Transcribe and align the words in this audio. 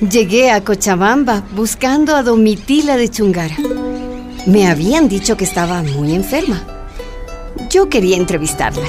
Llegué 0.00 0.50
a 0.50 0.64
Cochabamba 0.64 1.44
buscando 1.54 2.16
a 2.16 2.24
Domitila 2.24 2.96
de 2.96 3.08
Chungara. 3.08 3.56
Me 4.44 4.66
habían 4.66 5.08
dicho 5.08 5.36
que 5.36 5.44
estaba 5.44 5.82
muy 5.82 6.14
enferma. 6.14 6.62
Yo 7.70 7.88
quería 7.88 8.16
entrevistarla. 8.16 8.86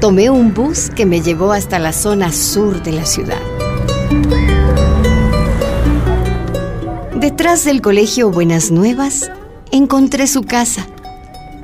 Tomé 0.00 0.28
un 0.28 0.52
bus 0.52 0.90
que 0.90 1.06
me 1.06 1.22
llevó 1.22 1.52
hasta 1.52 1.78
la 1.78 1.92
zona 1.92 2.30
sur 2.30 2.82
de 2.82 2.92
la 2.92 3.06
ciudad. 3.06 3.40
Detrás 7.14 7.64
del 7.64 7.80
colegio 7.80 8.30
Buenas 8.30 8.70
Nuevas 8.70 9.30
encontré 9.72 10.26
su 10.26 10.42
casa, 10.42 10.86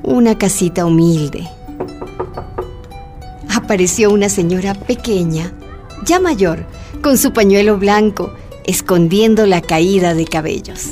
una 0.02 0.38
casita 0.38 0.86
humilde. 0.86 1.46
Apareció 3.54 4.10
una 4.10 4.30
señora 4.30 4.74
pequeña, 4.74 5.52
ya 6.06 6.18
mayor, 6.18 6.66
con 7.02 7.18
su 7.18 7.32
pañuelo 7.32 7.78
blanco, 7.78 8.32
escondiendo 8.64 9.46
la 9.46 9.60
caída 9.60 10.14
de 10.14 10.24
cabellos, 10.24 10.90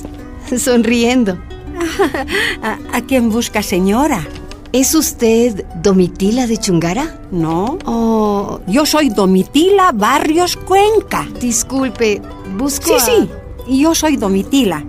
sonriendo. 0.59 1.38
¿A, 2.62 2.78
a 2.92 3.00
quién 3.02 3.30
busca, 3.30 3.62
señora? 3.62 4.27
¿Es 4.73 4.95
usted 4.95 5.64
Domitila 5.83 6.46
de 6.46 6.56
Chungara? 6.59 7.20
No. 7.33 7.78
Oh, 7.86 8.60
Yo 8.69 8.86
soy 8.86 9.09
Domitila 9.10 9.91
Barrios 9.92 10.56
Cuenca. 10.56 11.27
disculpe, 11.41 12.20
busco 12.56 12.86
Sí, 12.86 12.95
a- 12.95 13.00
sí, 13.00 13.78
yo 13.80 13.95
soy 13.95 14.16
Domitila. 14.16 14.84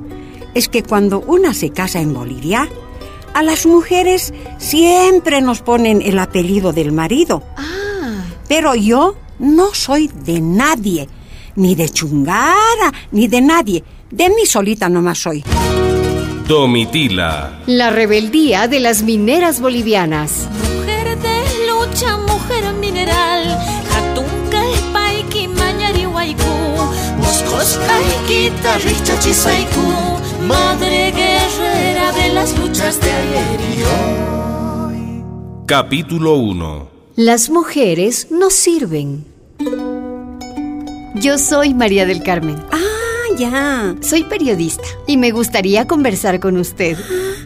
Es 0.54 0.68
que 0.68 0.84
cuando 0.84 1.22
una 1.22 1.54
se 1.54 1.70
casa 1.72 2.00
en 2.02 2.14
Bolivia, 2.14 2.68
a 3.34 3.42
las 3.42 3.66
mujeres 3.66 4.34
siempre 4.58 5.42
nos 5.42 5.62
ponen 5.62 6.02
el 6.02 6.20
apellido 6.20 6.74
del 6.74 6.92
marido. 6.92 7.42
Ah, 7.58 8.24
Pero 8.50 8.76
yo 8.76 9.16
no 9.42 9.74
soy 9.74 10.08
de 10.08 10.40
nadie, 10.40 11.10
ni 11.56 11.76
de 11.76 11.90
Chungara, 11.90 12.94
ni 13.12 13.28
de 13.28 13.42
nadie. 13.42 13.84
De 14.10 14.30
mí 14.30 14.46
solita 14.46 14.88
nomás 14.88 15.18
soy. 15.20 15.44
Domitila. 16.48 17.62
la 17.66 17.90
rebeldía 17.90 18.68
de 18.68 18.80
las 18.80 19.04
mineras 19.04 19.62
bolivianas. 19.62 20.48
Mujer 20.76 21.18
de 21.20 21.68
lucha, 21.68 22.18
mujer 22.18 22.74
mineral. 22.74 23.42
Madre 30.48 31.12
guerrera 31.12 32.12
de 32.12 32.34
las 32.34 32.58
luchas 32.58 33.00
de 33.00 33.12
ayer 33.12 33.60
y 33.78 33.84
hoy. 33.84 35.24
Capítulo 35.66 36.36
1. 36.36 36.90
Las 37.16 37.50
mujeres 37.50 38.28
no 38.32 38.50
sirven. 38.50 39.31
Yo 41.16 41.38
soy 41.38 41.74
María 41.74 42.06
del 42.06 42.24
Carmen. 42.24 42.58
Ah, 42.72 43.36
ya. 43.38 43.96
Soy 44.02 44.24
periodista 44.24 44.84
y 45.08 45.18
me 45.18 45.32
gustaría 45.32 45.86
conversar 45.88 46.40
con 46.40 46.58
usted. 46.58 46.98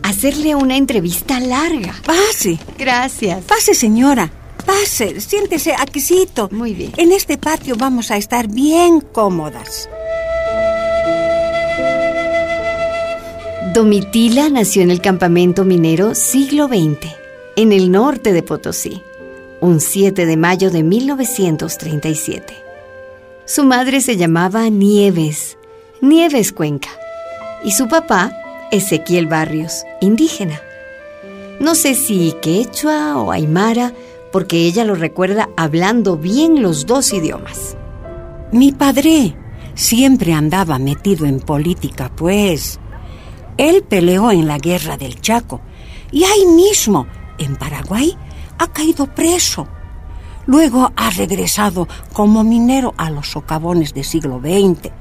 Hacerle 0.03 0.55
una 0.55 0.77
entrevista 0.77 1.39
larga. 1.39 1.93
Pase, 2.05 2.59
Gracias. 2.77 3.43
pase 3.45 3.73
señora. 3.73 4.31
Pase, 4.65 5.19
siéntese 5.19 5.73
aquícito. 5.77 6.49
Muy 6.51 6.73
bien. 6.73 6.91
En 6.97 7.11
este 7.11 7.37
patio 7.37 7.75
vamos 7.75 8.11
a 8.11 8.17
estar 8.17 8.47
bien 8.47 9.01
cómodas. 9.01 9.89
Domitila 13.73 14.49
nació 14.49 14.83
en 14.83 14.91
el 14.91 15.01
campamento 15.01 15.65
minero 15.65 16.15
siglo 16.15 16.67
XX, 16.67 17.11
en 17.57 17.73
el 17.73 17.91
norte 17.91 18.31
de 18.31 18.41
Potosí, 18.41 19.01
un 19.59 19.81
7 19.81 20.25
de 20.25 20.37
mayo 20.37 20.71
de 20.71 20.81
1937. 20.83 22.64
Su 23.47 23.63
madre 23.63 24.01
se 24.01 24.17
llamaba 24.17 24.69
Nieves, 24.69 25.55
Nieves 26.01 26.51
Cuenca, 26.51 26.89
y 27.63 27.73
su 27.73 27.87
papá, 27.87 28.31
Ezequiel 28.71 29.27
Barrios, 29.27 29.83
indígena. 30.01 30.59
No 31.59 31.75
sé 31.75 31.93
si 31.93 32.33
quechua 32.41 33.17
o 33.17 33.31
aymara, 33.31 33.93
porque 34.31 34.65
ella 34.65 34.83
lo 34.83 34.95
recuerda 34.95 35.47
hablando 35.57 36.17
bien 36.17 36.63
los 36.63 36.87
dos 36.87 37.13
idiomas. 37.13 37.77
Mi 38.51 38.71
padre 38.71 39.35
siempre 39.75 40.33
andaba 40.33 40.79
metido 40.79 41.27
en 41.27 41.39
política, 41.39 42.11
pues. 42.15 42.79
Él 43.57 43.83
peleó 43.83 44.31
en 44.31 44.47
la 44.47 44.57
guerra 44.57 44.97
del 44.97 45.21
Chaco 45.21 45.61
y 46.11 46.23
ahí 46.23 46.47
mismo, 46.47 47.05
en 47.37 47.57
Paraguay, 47.57 48.17
ha 48.57 48.73
caído 48.73 49.05
preso. 49.13 49.67
Luego 50.45 50.91
ha 50.95 51.09
regresado 51.09 51.87
como 52.13 52.43
minero 52.43 52.93
a 52.97 53.09
los 53.09 53.29
socavones 53.29 53.93
del 53.93 54.03
siglo 54.05 54.39
XX 54.39 54.91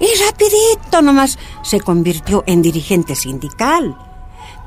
y 0.00 0.06
rapidito 0.24 1.02
nomás 1.02 1.38
se 1.62 1.80
convirtió 1.80 2.42
en 2.46 2.62
dirigente 2.62 3.14
sindical. 3.14 3.96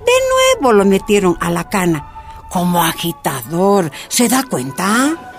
De 0.05 0.61
nuevo 0.61 0.73
lo 0.73 0.85
metieron 0.85 1.37
a 1.39 1.49
la 1.49 1.69
cana 1.69 2.07
como 2.49 2.83
agitador. 2.83 3.91
¿Se 4.09 4.29
da 4.29 4.43
cuenta? 4.43 5.33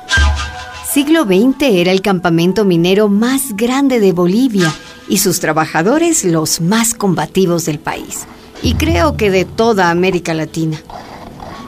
Siglo 0.91 1.25
XX 1.25 1.63
era 1.63 1.93
el 1.93 2.03
campamento 2.03 2.65
minero 2.65 3.09
más 3.09 3.57
grande 3.57 4.01
de 4.01 4.13
Bolivia 4.13 4.73
y 5.09 5.19
sus 5.19 5.41
trabajadores 5.41 6.25
los 6.25 6.61
más 6.61 6.95
combativos 6.95 7.67
del 7.67 7.79
país, 7.79 8.27
y 8.63 8.75
creo 8.75 9.17
que 9.17 9.31
de 9.31 9.45
toda 9.45 9.91
América 9.91 10.35
Latina. 10.35 10.79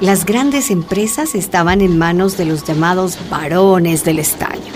Las 0.01 0.27
grandes 0.27 0.71
empresas 0.71 1.35
estaban 1.35 1.81
en 1.81 1.97
manos 1.97 2.37
de 2.37 2.45
los 2.45 2.65
llamados 2.65 3.19
varones 3.31 4.05
del 4.05 4.19
estaño. 4.19 4.73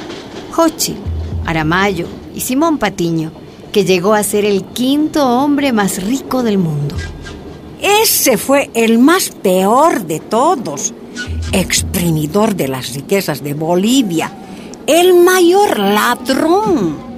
Hochi, 0.56 0.96
Aramayo 1.44 2.06
y 2.34 2.40
Simón 2.40 2.78
Patiño, 2.78 3.30
que 3.70 3.84
llegó 3.84 4.14
a 4.14 4.22
ser 4.22 4.46
el 4.46 4.64
quinto 4.64 5.28
hombre 5.28 5.72
más 5.72 6.02
rico 6.02 6.42
del 6.42 6.56
mundo. 6.56 6.96
Ese 7.82 8.38
fue 8.38 8.70
el 8.74 8.98
más 8.98 9.30
peor 9.30 10.06
de 10.06 10.20
todos, 10.20 10.94
exprimidor 11.52 12.54
de 12.54 12.68
las 12.68 12.94
riquezas 12.94 13.42
de 13.42 13.52
Bolivia, 13.52 14.32
el 14.86 15.14
mayor 15.14 15.78
ladrón. 15.78 17.10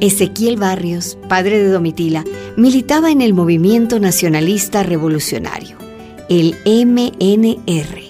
Ezequiel 0.00 0.56
Barrios, 0.56 1.18
padre 1.28 1.58
de 1.58 1.70
Domitila, 1.70 2.24
militaba 2.56 3.10
en 3.10 3.20
el 3.20 3.34
movimiento 3.34 3.98
nacionalista 3.98 4.84
revolucionario, 4.84 5.76
el 6.28 6.56
MNR. 6.64 8.08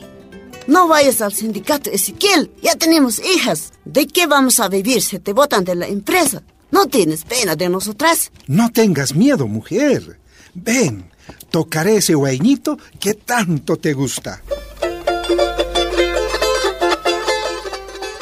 No 0.66 0.88
vayas 0.88 1.20
al 1.22 1.32
sindicato, 1.32 1.90
Ezequiel. 1.90 2.50
Ya 2.62 2.74
tenemos 2.74 3.20
hijas. 3.20 3.72
¿De 3.84 4.06
qué 4.06 4.26
vamos 4.26 4.60
a 4.60 4.68
vivir 4.68 5.02
si 5.02 5.18
te 5.18 5.32
botan 5.32 5.64
de 5.64 5.74
la 5.74 5.86
empresa? 5.86 6.42
¿No 6.70 6.86
tienes 6.86 7.24
pena 7.24 7.56
de 7.56 7.68
nosotras? 7.68 8.30
No 8.46 8.70
tengas 8.70 9.14
miedo, 9.14 9.46
mujer. 9.46 10.18
Ven, 10.54 11.10
tocaré 11.50 11.96
ese 11.96 12.14
guainito 12.14 12.78
que 13.00 13.14
tanto 13.14 13.76
te 13.76 13.94
gusta. 13.94 14.42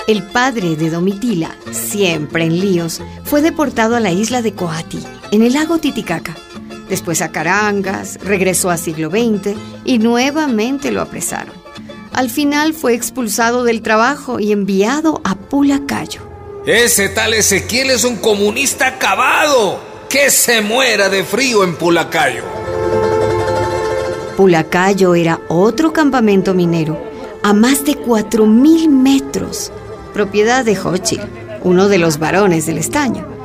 El 0.07 0.23
padre 0.23 0.77
de 0.77 0.91
Domitila, 0.91 1.57
siempre 1.73 2.45
en 2.45 2.61
líos, 2.61 3.01
fue 3.25 3.43
deportado 3.43 3.97
a 3.97 4.01
la 4.01 4.13
isla 4.13 4.41
de 4.41 4.53
Coati, 4.53 5.03
en 5.33 5.43
el 5.43 5.55
lago 5.55 5.79
Titicaca. 5.79 6.37
Después 6.89 7.23
a 7.23 7.33
Carangas, 7.33 8.19
regresó 8.23 8.71
a 8.71 8.77
siglo 8.77 9.11
XX 9.11 9.57
y 9.85 9.99
nuevamente 9.99 10.91
lo 10.91 11.03
apresaron. 11.03 11.55
Al 12.13 12.31
final 12.31 12.73
fue 12.73 12.95
expulsado 12.95 13.65
del 13.65 13.83
trabajo 13.83 14.41
y 14.41 14.53
enviado 14.53 15.21
a 15.25 15.35
Pulacayo. 15.35 16.23
Ese 16.65 17.09
tal 17.09 17.35
Ezequiel 17.35 17.91
es 17.91 18.05
un 18.05 18.17
comunista 18.17 18.87
acabado. 18.87 19.81
Que 20.09 20.31
se 20.31 20.63
muera 20.63 21.09
de 21.09 21.25
frío 21.25 21.65
en 21.65 21.75
Pulacayo. 21.75 22.45
Pulacayo 24.37 25.15
era 25.15 25.41
otro 25.49 25.93
campamento 25.93 26.55
minero 26.55 26.99
a 27.43 27.53
más 27.53 27.85
de 27.85 27.93
4.000 27.97 28.89
metros, 28.89 29.73
propiedad 30.13 30.65
de 30.65 30.79
Hochil, 30.79 31.21
uno 31.63 31.89
de 31.89 31.99
los 31.99 32.19
varones 32.19 32.67
del 32.67 32.79
estaño. 32.79 33.36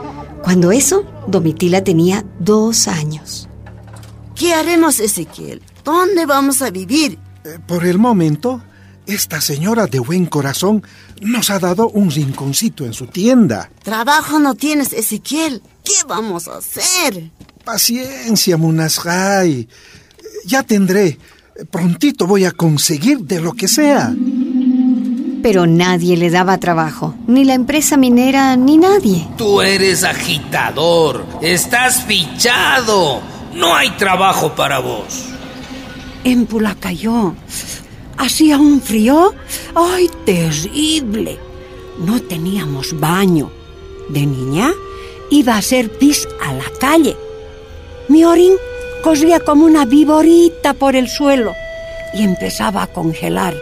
Cuando 0.44 0.72
eso, 0.72 1.06
Domitila 1.28 1.84
tenía 1.84 2.26
dos 2.40 2.88
años. 2.88 3.48
¿Qué 4.36 4.54
haremos, 4.54 5.00
Ezequiel? 5.00 5.62
¿Dónde 5.84 6.26
vamos 6.26 6.62
a 6.62 6.72
vivir? 6.72 7.20
Eh, 7.46 7.58
Por 7.68 7.86
el 7.86 7.98
momento, 8.00 8.62
esta 9.06 9.40
señora 9.40 9.88
de 9.88 10.00
buen 10.00 10.26
corazón 10.26 10.84
nos 11.22 11.50
ha 11.52 11.60
dado 11.60 11.90
un 11.90 12.10
rinconcito 12.10 12.86
en 12.86 12.94
su 12.94 13.08
tienda. 13.08 13.70
Trabajo 13.84 14.40
no 14.40 14.56
tienes, 14.56 14.94
Ezequiel. 14.94 15.62
¿Qué 15.84 15.94
vamos 16.08 16.48
a 16.48 16.58
hacer? 16.58 17.32
Paciencia, 17.64 18.58
Munasjay. 18.58 19.68
Ya 20.46 20.64
tendré. 20.64 21.20
Prontito 21.70 22.26
voy 22.26 22.46
a 22.46 22.52
conseguir 22.52 23.20
de 23.20 23.40
lo 23.40 23.54
que 23.54 23.68
sea. 23.68 24.16
Pero 25.42 25.66
nadie 25.66 26.18
le 26.18 26.30
daba 26.30 26.60
trabajo, 26.60 27.16
ni 27.28 27.46
la 27.46 27.54
empresa 27.56 27.98
minera, 27.98 28.56
ni 28.56 28.78
nadie. 28.78 29.28
Tú 29.38 29.62
eres 29.62 30.04
agitador. 30.04 31.26
Estás 31.42 32.04
fichado. 32.04 33.22
No 33.54 33.76
hay 33.76 33.90
trabajo 33.92 34.54
para 34.56 34.80
vos. 34.80 35.26
En 36.24 36.46
Pulacayó 36.46 37.34
hacía 38.18 38.58
un 38.60 38.82
frío, 38.82 39.34
ay, 39.74 40.10
terrible. 40.26 41.40
no 42.06 42.22
teníamos 42.22 43.00
baño. 43.00 43.52
De 44.10 44.26
niña 44.26 44.72
iba 45.30 45.56
a 45.56 45.58
hacer 45.58 45.90
pis 45.98 46.28
a 46.46 46.54
la 46.54 46.66
calle. 46.80 47.16
Mi 48.08 48.24
orín 48.26 48.54
corría 49.04 49.40
como 49.40 49.66
una 49.66 49.86
viborita 49.86 50.74
por 50.74 50.96
el 50.96 51.08
suelo 51.10 51.54
y 52.14 52.24
empezaba 52.24 52.84
a 52.84 52.88
congelar. 52.88 53.56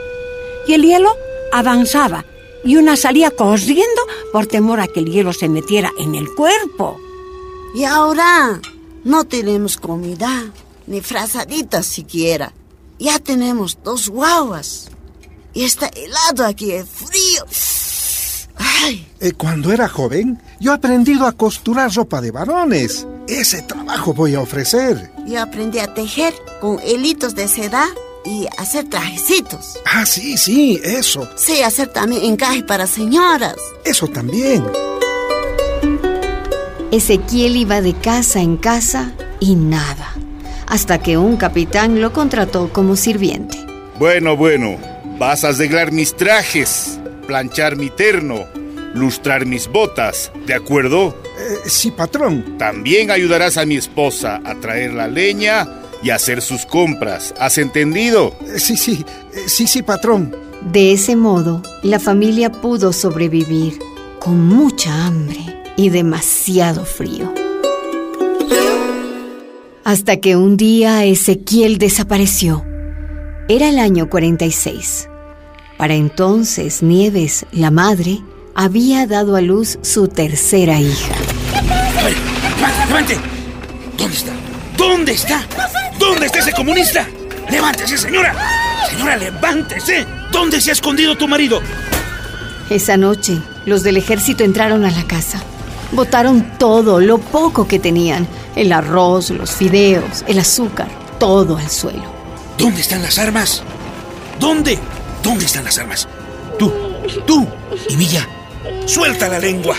Y 0.68 0.74
el 0.74 0.84
hielo 0.84 1.10
avanzaba 1.54 2.26
y 2.64 2.76
una 2.76 2.96
salía 2.98 3.32
corriendo 3.32 4.02
por 4.34 4.48
temor 4.48 4.80
a 4.80 4.88
que 4.88 5.00
el 5.00 5.12
hielo 5.12 5.34
se 5.34 5.50
metiera 5.50 5.92
en 5.98 6.16
el 6.16 6.34
cuerpo. 6.34 7.00
Y 7.76 7.84
ahora 7.86 8.60
no 9.04 9.24
tenemos 9.24 9.78
comida, 9.78 10.52
ni 10.88 11.02
frazaditas 11.02 11.86
siquiera. 11.86 12.54
Ya 13.00 13.20
tenemos 13.20 13.78
dos 13.84 14.10
guaguas. 14.10 14.90
Y 15.54 15.64
está 15.64 15.88
helado 15.88 16.46
aquí, 16.46 16.72
es 16.72 16.88
frío. 16.90 17.46
Ay, 18.58 19.08
Eh, 19.22 19.32
cuando 19.34 19.72
era 19.72 19.88
joven, 19.88 20.42
yo 20.60 20.72
he 20.72 20.76
aprendido 20.76 21.26
a 21.26 21.32
costurar 21.32 21.94
ropa 21.94 22.20
de 22.22 22.32
varones. 22.32 23.08
Ese 23.28 23.62
trabajo 23.62 24.14
voy 24.14 24.36
a 24.36 24.42
ofrecer. 24.42 25.12
yo 25.26 25.42
aprendí 25.42 25.80
a 25.80 25.94
tejer 25.94 26.34
con 26.60 26.80
hilitos 26.86 27.36
de 27.36 27.48
seda 27.48 27.88
y 28.26 28.48
hacer 28.58 28.90
trajecitos. 28.90 29.80
Ah, 29.86 30.06
sí, 30.06 30.38
sí, 30.38 30.80
eso. 30.84 31.28
Sé 31.36 31.64
hacer 31.64 31.88
también 31.88 32.24
encaje 32.24 32.64
para 32.64 32.88
señoras. 32.88 33.56
Eso 33.86 34.08
también. 34.08 34.66
Ezequiel 36.92 37.56
iba 37.56 37.82
de 37.82 37.94
casa 37.94 38.42
en 38.42 38.58
casa 38.58 39.14
y 39.40 39.56
nada, 39.56 40.16
hasta 40.68 40.98
que 41.00 41.18
un 41.18 41.38
capitán 41.38 42.02
lo 42.02 42.14
contrató 42.14 42.74
como 42.74 42.96
sirviente. 42.96 43.58
Bueno, 44.00 44.36
bueno, 44.36 44.78
vas 45.20 45.44
a 45.44 45.50
arreglar 45.50 45.92
mis 45.92 46.16
trajes, 46.16 47.00
planchar 47.28 47.76
mi 47.76 47.92
terno, 47.92 48.48
lustrar 48.96 49.46
mis 49.46 49.68
botas, 49.68 50.32
¿de 50.48 50.56
acuerdo? 50.56 51.16
Eh, 51.40 51.70
sí, 51.70 51.92
patrón. 51.92 52.58
También 52.58 53.12
ayudarás 53.12 53.58
a 53.58 53.66
mi 53.66 53.76
esposa 53.76 54.42
a 54.44 54.56
traer 54.56 54.94
la 54.94 55.08
leña 55.08 55.68
y 56.02 56.10
hacer 56.10 56.42
sus 56.42 56.66
compras. 56.66 57.34
¿Has 57.40 57.58
entendido? 57.58 58.36
Eh, 58.42 58.60
sí, 58.60 58.78
sí, 58.78 59.06
eh, 59.34 59.44
sí, 59.48 59.68
sí, 59.68 59.82
patrón. 59.82 60.36
De 60.72 60.92
ese 60.92 61.16
modo, 61.16 61.62
la 61.84 62.00
familia 62.00 62.52
pudo 62.52 62.92
sobrevivir 62.94 63.80
con 64.20 64.46
mucha 64.46 65.06
hambre 65.06 65.40
y 65.78 65.90
demasiado 65.90 66.86
frío. 66.86 67.34
Hasta 69.84 70.18
que 70.18 70.36
un 70.36 70.58
día 70.58 71.06
Ezequiel 71.06 71.78
desapareció. 71.78 72.66
Era 73.48 73.70
el 73.70 73.80
año 73.80 74.10
46. 74.10 75.10
Para 75.78 75.96
entonces, 75.96 76.84
Nieves, 76.84 77.46
la 77.52 77.72
madre, 77.72 78.20
había 78.54 79.08
dado 79.08 79.38
a 79.38 79.42
luz 79.42 79.80
su 79.82 80.10
tercera 80.10 80.80
hija. 80.80 81.16
¿Dónde 83.98 84.14
está? 84.14 84.34
¿Dónde 84.78 85.12
está? 85.14 85.48
¿Dónde 86.00 86.28
está 86.28 86.40
ese 86.40 86.54
comunista? 86.54 87.06
¡Levántese, 87.52 87.98
señora! 87.98 88.34
Señora, 88.90 89.18
levántese. 89.18 90.08
¿Dónde 90.32 90.62
se 90.62 90.70
ha 90.70 90.74
escondido 90.74 91.18
tu 91.18 91.28
marido? 91.28 91.62
Esa 92.70 92.96
noche, 92.98 93.40
los 93.66 93.84
del 93.84 93.98
ejército 93.98 94.44
entraron 94.44 94.86
a 94.86 94.92
la 94.92 95.04
casa. 95.04 95.44
Botaron 95.92 96.58
todo, 96.58 97.02
lo 97.02 97.18
poco 97.18 97.68
que 97.68 97.80
tenían. 97.80 98.28
El 98.56 98.72
arroz, 98.72 99.30
los 99.32 99.52
fideos, 99.52 100.24
el 100.28 100.40
azúcar, 100.40 100.88
todo 101.20 101.58
al 101.58 101.70
suelo. 101.70 102.04
¿Dónde 102.58 102.82
están 102.82 103.02
las 103.02 103.20
armas? 103.20 103.62
¿Dónde? 104.40 104.80
¿Dónde 105.22 105.46
están 105.46 105.66
las 105.66 105.78
armas? 105.80 106.08
Tú, 106.58 106.72
tú 107.26 107.48
y 107.90 107.98
Milla, 107.98 108.28
suelta 108.86 109.28
la 109.28 109.40
lengua. 109.40 109.76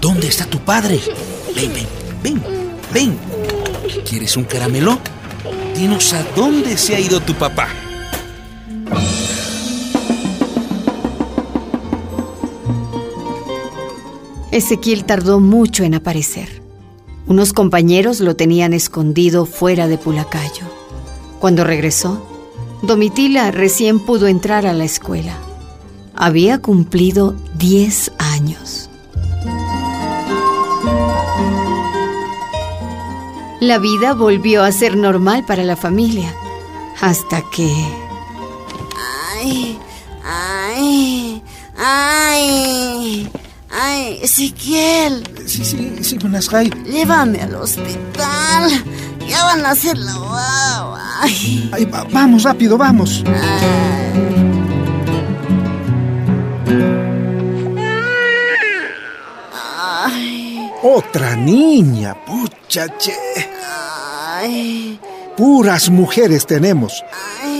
¿Dónde 0.00 0.28
está 0.28 0.44
tu 0.44 0.58
padre? 0.60 1.00
Ven, 1.54 1.72
ven, 1.72 1.86
ven, 2.22 2.42
ven. 2.92 3.18
¿Quieres 4.08 4.36
un 4.36 4.44
caramelo? 4.44 4.98
Dinos 5.74 6.12
a 6.12 6.22
dónde 6.36 6.76
se 6.76 6.94
ha 6.94 7.00
ido 7.00 7.20
tu 7.20 7.34
papá. 7.34 7.68
Ezequiel 14.50 15.04
tardó 15.04 15.40
mucho 15.40 15.84
en 15.84 15.94
aparecer. 15.94 16.60
Unos 17.26 17.52
compañeros 17.52 18.20
lo 18.20 18.34
tenían 18.34 18.72
escondido 18.72 19.46
fuera 19.46 19.86
de 19.86 19.96
Pulacayo. 19.96 20.64
Cuando 21.38 21.62
regresó, 21.62 22.26
Domitila 22.82 23.50
recién 23.52 24.00
pudo 24.00 24.26
entrar 24.26 24.66
a 24.66 24.72
la 24.72 24.84
escuela. 24.84 25.36
Había 26.16 26.58
cumplido 26.58 27.36
10 27.58 28.12
años. 28.18 28.89
La 33.60 33.78
vida 33.78 34.14
volvió 34.14 34.62
a 34.64 34.72
ser 34.72 34.96
normal 34.96 35.44
para 35.46 35.62
la 35.64 35.76
familia, 35.76 36.32
hasta 37.00 37.42
que... 37.50 37.70
Ay, 39.38 39.78
ay, 40.24 41.42
ay, 41.76 43.30
ay, 43.70 44.18
Ezequiel, 44.22 45.22
Sí, 45.46 45.64
sí, 45.64 45.98
sí, 46.02 46.18
Munasgai. 46.22 46.70
llévame 46.84 47.40
al 47.42 47.54
hospital. 47.56 48.70
Ya 49.28 49.44
van 49.44 49.64
a 49.64 49.70
hacer 49.70 49.96
la 49.98 50.12
guagua. 50.14 51.02
Ay, 51.20 51.68
Ay, 51.72 51.84
va- 51.84 52.06
vamos, 52.10 52.42
rápido, 52.44 52.76
vamos. 52.78 53.22
ay, 53.26 54.10
Otra 60.82 61.36
niña, 61.36 62.14
pucha, 62.24 62.86
che. 62.98 63.14
ay, 64.36 64.98
Puras 65.36 65.88
mujeres 65.90 66.46
tenemos. 66.46 67.02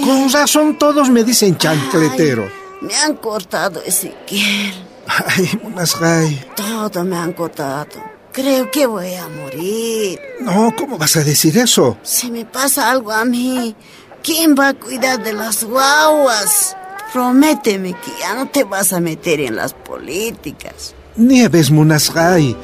Con 0.05 0.31
razón 0.33 0.79
todos 0.79 1.09
me 1.11 1.25
dicen 1.25 1.57
chancletero. 1.57 2.49
me 2.81 2.95
han 2.97 3.17
cortado, 3.17 3.83
Ezequiel. 3.83 4.73
Ay, 5.07 5.51
Munasgai. 5.63 6.47
Todo 6.57 7.05
me 7.05 7.17
han 7.17 7.33
cortado. 7.33 8.01
Creo 8.33 8.71
que 8.71 8.87
voy 8.87 9.15
a 9.15 9.29
morir. 9.29 10.19
No, 10.41 10.73
¿cómo 10.77 10.97
vas 10.97 11.17
a 11.17 11.25
decir 11.25 11.59
eso? 11.59 11.99
Si 12.03 12.31
me 12.31 12.45
pasa 12.45 12.91
algo 12.91 13.11
a 13.13 13.25
mí, 13.25 13.75
¿quién 14.23 14.55
va 14.59 14.69
a 14.69 14.75
cuidar 14.75 15.23
de 15.23 15.33
las 15.33 15.65
guaguas? 15.65 16.77
Prométeme 17.13 17.93
que 17.93 18.11
ya 18.21 18.35
no 18.35 18.47
te 18.49 18.63
vas 18.65 18.93
a 18.93 19.01
meter 19.01 19.41
en 19.41 19.57
las 19.57 19.73
políticas. 19.75 20.95
Nieves 21.17 21.71
Munasgai. 21.71 22.57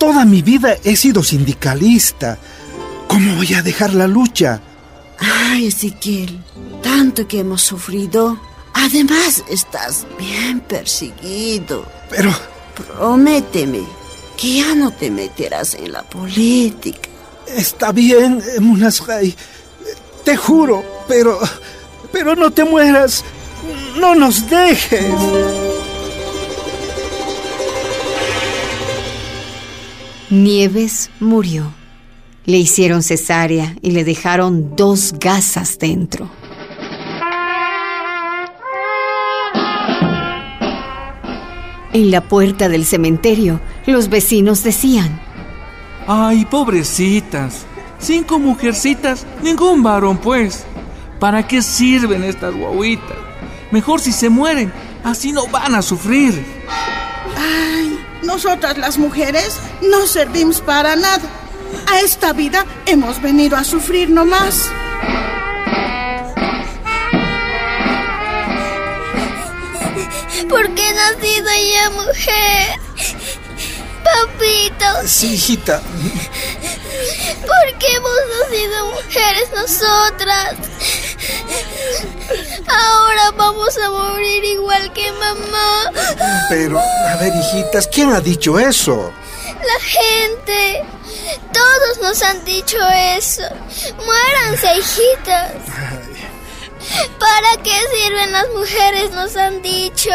Toda 0.00 0.24
mi 0.24 0.40
vida 0.40 0.78
he 0.82 0.96
sido 0.96 1.22
sindicalista. 1.22 2.38
¿Cómo 3.06 3.36
voy 3.36 3.52
a 3.52 3.60
dejar 3.62 3.92
la 3.92 4.06
lucha? 4.06 4.60
Ay, 5.18 5.66
Ezequiel, 5.66 6.42
tanto 6.82 7.28
que 7.28 7.40
hemos 7.40 7.60
sufrido. 7.62 8.40
Además, 8.72 9.44
estás 9.50 10.06
bien 10.18 10.60
perseguido. 10.60 11.84
Pero, 12.08 12.32
Prométeme 12.74 13.82
que 14.38 14.54
ya 14.54 14.74
no 14.74 14.90
te 14.90 15.10
meterás 15.10 15.74
en 15.74 15.92
la 15.92 16.02
política. 16.02 17.10
está 17.46 17.92
bien, 17.92 18.42
Munasgai. 18.58 19.34
Te 20.24 20.34
juro, 20.36 20.82
pero... 21.06 21.38
Pero 22.10 22.34
no 22.34 22.50
te 22.50 22.64
mueras. 22.64 23.22
No 24.00 24.14
nos 24.14 24.48
dejes. 24.48 25.04
Nieves 30.30 31.10
murió. 31.18 31.72
Le 32.46 32.56
hicieron 32.56 33.02
cesárea 33.02 33.76
y 33.82 33.90
le 33.90 34.04
dejaron 34.04 34.76
dos 34.76 35.12
gasas 35.18 35.76
dentro. 35.78 36.30
En 41.92 42.12
la 42.12 42.20
puerta 42.28 42.68
del 42.68 42.84
cementerio, 42.84 43.60
los 43.86 44.08
vecinos 44.08 44.62
decían, 44.62 45.20
Ay, 46.06 46.44
pobrecitas. 46.44 47.66
Cinco 47.98 48.38
mujercitas, 48.38 49.26
ningún 49.42 49.82
varón, 49.82 50.18
pues. 50.18 50.64
¿Para 51.18 51.46
qué 51.46 51.60
sirven 51.60 52.22
estas 52.22 52.54
guaguitas? 52.54 53.16
Mejor 53.72 54.00
si 54.00 54.12
se 54.12 54.28
mueren, 54.30 54.72
así 55.02 55.32
no 55.32 55.48
van 55.48 55.74
a 55.74 55.82
sufrir. 55.82 56.44
Ay, 57.36 57.79
nosotras 58.30 58.78
las 58.78 58.96
mujeres 58.96 59.58
no 59.82 60.06
servimos 60.06 60.60
para 60.60 60.94
nada. 60.94 61.28
A 61.90 62.00
esta 62.00 62.32
vida 62.32 62.64
hemos 62.86 63.20
venido 63.20 63.56
a 63.56 63.64
sufrir 63.64 64.08
nomás. 64.08 64.70
¿Por 70.48 70.74
qué 70.74 70.88
he 70.88 70.92
nacido 70.94 71.48
ya 71.74 71.90
mujer? 71.90 72.80
Papito, 74.04 75.06
Sí, 75.06 75.34
hijita. 75.34 75.80
¿por 77.46 77.78
qué 77.78 77.86
hemos 77.94 78.18
nacido 78.40 78.86
mujeres 78.86 79.50
nosotras? 79.54 80.54
Ahora 82.66 83.30
vamos 83.36 83.76
a 83.78 83.90
morir 83.90 84.44
igual 84.44 84.92
que 84.92 85.10
mamá. 85.12 85.92
Pero, 86.48 86.78
a 86.78 87.16
ver, 87.16 87.32
hijitas, 87.34 87.86
¿quién 87.88 88.12
ha 88.12 88.20
dicho 88.20 88.58
eso? 88.58 89.12
La 89.46 89.80
gente. 89.80 90.84
Todos 91.52 91.98
nos 92.02 92.22
han 92.22 92.44
dicho 92.44 92.78
eso. 93.16 93.42
Muéranse, 94.04 94.78
hijitas. 94.78 95.52
¿Para 97.18 97.62
qué 97.62 97.76
sirven 97.94 98.32
las 98.32 98.48
mujeres? 98.50 99.10
Nos 99.12 99.36
han 99.36 99.62
dicho. 99.62 100.10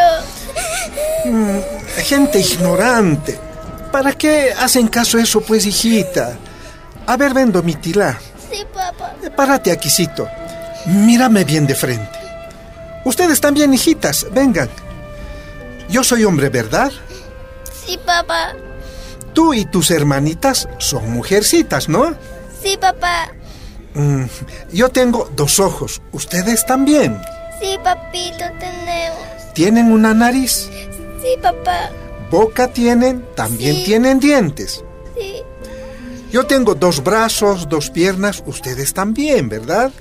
Mm, 1.25 1.59
gente 1.97 2.39
ignorante. 2.39 3.39
¿Para 3.91 4.13
qué 4.13 4.53
hacen 4.57 4.87
caso 4.87 5.17
a 5.17 5.21
eso, 5.21 5.41
pues, 5.41 5.65
hijita? 5.65 6.37
A 7.07 7.17
ver, 7.17 7.33
ven, 7.33 7.51
Domitila. 7.51 8.19
Sí, 8.51 8.65
papá. 8.73 9.13
Párate 9.35 9.71
aquícito. 9.71 10.27
Mírame 10.85 11.43
bien 11.43 11.65
de 11.67 11.75
frente. 11.75 12.19
Ustedes 13.03 13.39
también, 13.41 13.73
hijitas, 13.73 14.25
vengan. 14.31 14.69
Yo 15.89 16.03
soy 16.03 16.23
hombre, 16.23 16.49
¿verdad? 16.49 16.91
Sí, 17.85 17.99
papá. 18.05 18.53
Tú 19.33 19.53
y 19.53 19.65
tus 19.65 19.91
hermanitas 19.91 20.67
son 20.79 21.11
mujercitas, 21.11 21.87
¿no? 21.89 22.15
Sí, 22.63 22.77
papá. 22.79 23.29
Mm, 23.93 24.25
yo 24.73 24.89
tengo 24.89 25.29
dos 25.35 25.59
ojos. 25.59 26.01
Ustedes 26.11 26.65
también. 26.65 27.19
Sí, 27.61 27.77
papito, 27.83 28.45
tenemos. 28.59 29.19
¿Tienen 29.53 29.91
una 29.91 30.13
nariz? 30.13 30.69
Sí, 31.21 31.35
papá. 31.41 31.89
¿Boca 32.31 32.67
tienen? 32.67 33.25
También 33.35 33.75
Sí. 33.77 33.83
tienen 33.85 34.19
dientes. 34.19 34.83
Sí, 35.17 35.41
Yo 36.31 36.45
tengo 36.45 36.75
dos 36.75 37.01
brazos, 37.01 37.69
dos 37.69 37.89
piernas. 37.89 38.43
Ustedes 38.45 38.93
también, 38.93 39.47
¿verdad? 39.47 39.91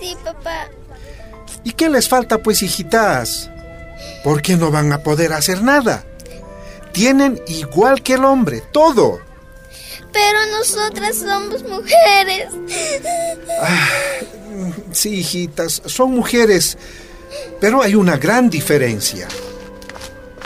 Sí, 0.00 0.16
papá. 0.24 0.68
¿Y 1.64 1.72
qué 1.72 1.88
les 1.88 2.08
falta, 2.08 2.38
pues, 2.38 2.62
hijitas? 2.62 3.50
¿Por 4.24 4.42
qué 4.42 4.56
no 4.56 4.70
van 4.70 4.92
a 4.92 5.02
poder 5.02 5.32
hacer 5.32 5.62
nada? 5.62 6.04
Tienen 6.92 7.40
igual 7.46 8.02
que 8.02 8.14
el 8.14 8.24
hombre, 8.24 8.62
todo. 8.72 9.20
Pero 10.12 10.38
nosotras 10.56 11.16
somos 11.16 11.62
mujeres. 11.62 12.48
Sí, 14.92 15.20
hijitas, 15.20 15.82
son 15.84 16.12
mujeres, 16.12 16.78
pero 17.60 17.82
hay 17.82 17.94
una 17.94 18.16
gran 18.16 18.50
diferencia. 18.50 19.28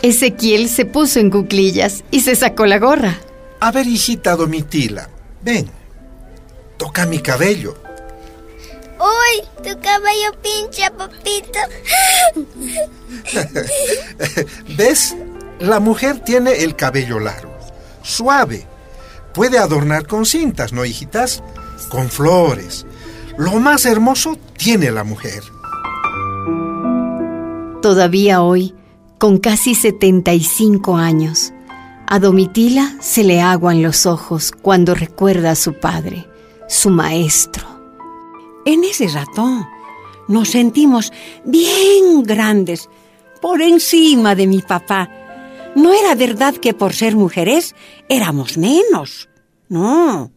Ezequiel 0.03 0.69
se 0.69 0.85
puso 0.85 1.21
en 1.21 1.31
cuclillas 1.31 2.03
y 2.11 2.21
se 2.21 2.35
sacó 2.35 2.67
la 2.67 2.79
gorra. 2.79 3.19
A 3.61 3.71
ver, 3.71 3.87
hijita 3.87 4.35
Domitila, 4.35 5.09
ven, 5.43 5.71
toca 6.77 7.07
mi 7.07 7.21
cabello. 7.21 7.82
Uy, 9.03 9.45
tu 9.65 9.81
cabello 9.81 10.31
pincha, 10.43 10.93
papito. 10.97 11.59
¿Ves? 14.77 15.17
La 15.59 15.81
mujer 15.81 16.21
tiene 16.21 16.63
el 16.63 16.77
cabello 16.77 17.19
largo, 17.19 17.53
suave. 18.03 18.65
Puede 19.35 19.59
adornar 19.59 20.07
con 20.07 20.25
cintas, 20.25 20.73
¿no, 20.73 20.85
hijitas? 20.85 21.43
Con 21.89 22.11
flores. 22.11 22.87
Lo 23.37 23.53
más 23.59 23.87
hermoso 23.87 24.39
tiene 24.57 24.93
la 24.93 25.03
mujer. 25.03 25.43
Todavía 27.81 28.43
hoy, 28.43 28.75
con 29.19 29.39
casi 29.39 29.75
75 29.75 30.97
años, 30.97 31.53
a 32.07 32.21
Domitila 32.21 32.95
se 33.01 33.25
le 33.25 33.41
aguan 33.41 33.83
los 33.83 34.07
ojos 34.07 34.53
cuando 34.63 34.95
recuerda 34.95 35.53
a 35.53 35.57
su 35.57 35.75
padre, 35.75 36.29
su 36.69 36.91
maestro. 36.91 37.72
En 38.73 38.85
ese 38.85 39.07
rato 39.09 39.69
nos 40.29 40.49
sentimos 40.49 41.13
bien 41.45 42.23
grandes, 42.23 42.89
por 43.43 43.61
encima 43.61 44.35
de 44.35 44.47
mi 44.47 44.63
papá. 44.63 45.11
No 45.75 45.93
era 45.93 46.15
verdad 46.15 46.55
que 46.55 46.73
por 46.73 46.95
ser 46.95 47.15
mujeres 47.15 47.75
éramos 48.09 48.57
menos. 48.57 49.29
No. 49.69 50.33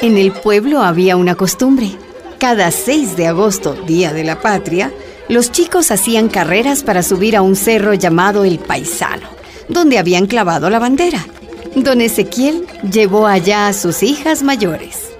En 0.00 0.18
el 0.18 0.32
pueblo 0.32 0.82
había 0.82 1.16
una 1.16 1.36
costumbre. 1.36 1.92
Cada 2.40 2.72
6 2.72 3.16
de 3.16 3.28
agosto, 3.28 3.74
Día 3.74 4.12
de 4.12 4.24
la 4.24 4.40
Patria, 4.40 4.92
los 5.28 5.52
chicos 5.52 5.92
hacían 5.92 6.28
carreras 6.28 6.82
para 6.82 7.04
subir 7.04 7.36
a 7.36 7.42
un 7.42 7.54
cerro 7.54 7.94
llamado 7.94 8.44
El 8.44 8.58
Paisano, 8.58 9.28
donde 9.68 9.98
habían 9.98 10.26
clavado 10.26 10.70
la 10.70 10.80
bandera. 10.80 11.24
Don 11.76 12.00
Ezequiel 12.00 12.66
llevó 12.90 13.26
allá 13.26 13.68
a 13.68 13.72
sus 13.72 14.02
hijas 14.02 14.42
mayores. 14.42 15.10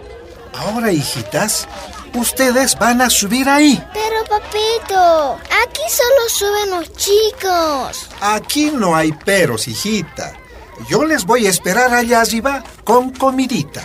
Ahora, 0.53 0.93
hijitas, 0.93 1.69
ustedes 2.15 2.77
van 2.79 3.01
a 3.01 3.09
subir 3.09 3.49
ahí. 3.49 3.83
Pero, 3.95 4.25
papito, 4.29 5.39
aquí 5.63 5.83
solo 5.89 6.29
suben 6.29 6.71
los 6.71 6.93
chicos. 6.95 8.09
Aquí 8.21 8.71
no 8.75 8.95
hay 8.95 9.13
peros, 9.13 9.69
hijita. 9.69 10.33
Yo 10.89 11.05
les 11.05 11.25
voy 11.25 11.47
a 11.47 11.51
esperar 11.51 11.95
allá 11.95 12.23
arriba 12.23 12.65
con 12.85 13.11
comidita. 13.11 13.83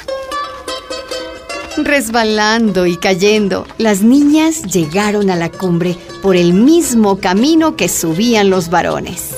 Resbalando 1.77 2.85
y 2.85 2.97
cayendo, 2.97 3.67
las 3.77 4.01
niñas 4.01 4.63
llegaron 4.63 5.29
a 5.29 5.35
la 5.35 5.49
cumbre 5.51 5.97
por 6.21 6.35
el 6.37 6.53
mismo 6.53 7.19
camino 7.19 7.75
que 7.75 7.89
subían 7.89 8.49
los 8.49 8.69
varones. 8.69 9.35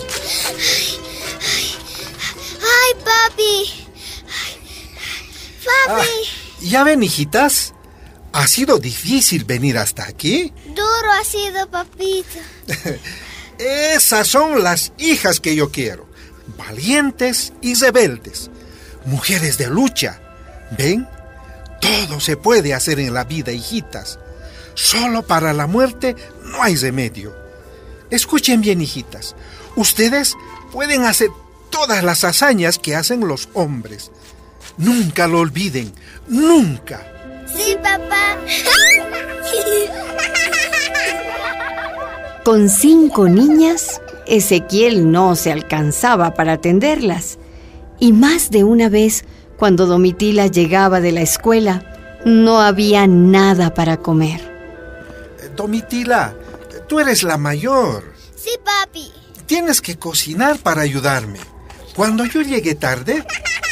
¿Ya 6.77 6.84
ven, 6.84 7.01
hijitas? 7.01 7.74
¿Ha 8.34 8.46
sido 8.46 8.77
difícil 8.77 9.46
venir 9.46 9.79
hasta 9.79 10.03
aquí? 10.03 10.53
duro 10.67 11.12
ha 11.19 11.24
sido, 11.24 11.67
papito. 11.72 12.38
Esas 13.57 14.27
son 14.27 14.63
las 14.63 14.93
hijas 15.00 15.39
que 15.39 15.55
yo 15.55 15.72
quiero. 15.72 16.05
Valientes 16.55 17.51
y 17.62 17.74
rebeldes. 17.74 18.51
Mujeres 19.05 19.57
de 19.57 19.72
lucha. 19.72 20.22
¿Ven? 20.77 21.07
Todo 21.81 22.19
se 22.19 22.38
puede 22.38 22.75
hacer 22.75 23.00
en 23.00 23.15
la 23.15 23.24
vida, 23.24 23.51
hijitas. 23.51 24.19
Solo 24.75 25.25
para 25.25 25.53
la 25.53 25.65
muerte 25.65 26.15
no 26.43 26.62
hay 26.62 26.75
remedio. 26.75 27.36
Escuchen 28.12 28.62
bien, 28.62 28.81
hijitas. 28.81 29.36
Ustedes 29.75 30.36
pueden 30.72 31.05
hacer 31.05 31.29
todas 31.72 32.03
las 32.03 32.24
hazañas 32.24 32.77
que 32.77 32.96
hacen 32.96 33.27
los 33.27 33.50
hombres. 33.55 34.12
Nunca 34.77 35.27
lo 35.27 35.39
olviden. 35.39 35.91
Nunca. 36.27 37.05
Sí, 37.48 37.75
papá. 37.81 38.38
Con 42.43 42.69
cinco 42.69 43.27
niñas, 43.27 44.01
Ezequiel 44.25 45.12
no 45.12 45.36
se 45.36 45.51
alcanzaba 45.51 46.34
para 46.34 46.53
atenderlas. 46.53 47.38
Y 48.00 48.13
más 48.13 48.51
de 48.51 48.63
una 48.63 48.89
vez, 48.89 49.25
cuando 49.57 49.86
Domitila 49.86 50.48
llegaba 50.48 51.01
de 51.01 51.12
la 51.12 51.22
escuela, 51.22 52.19
no 52.25 52.62
había 52.62 53.07
nada 53.07 53.74
para 53.74 53.98
comer. 53.98 54.55
Domitila, 55.55 56.36
tú 56.88 57.00
eres 57.00 57.24
la 57.24 57.38
mayor. 57.38 58.13
Sí, 58.36 58.51
papi. 58.63 59.12
Tienes 59.46 59.81
que 59.81 59.98
cocinar 59.98 60.60
para 60.60 60.81
ayudarme. 60.81 61.39
Cuando 61.96 62.25
yo 62.25 62.41
llegue 62.41 62.75
tarde, 62.75 63.25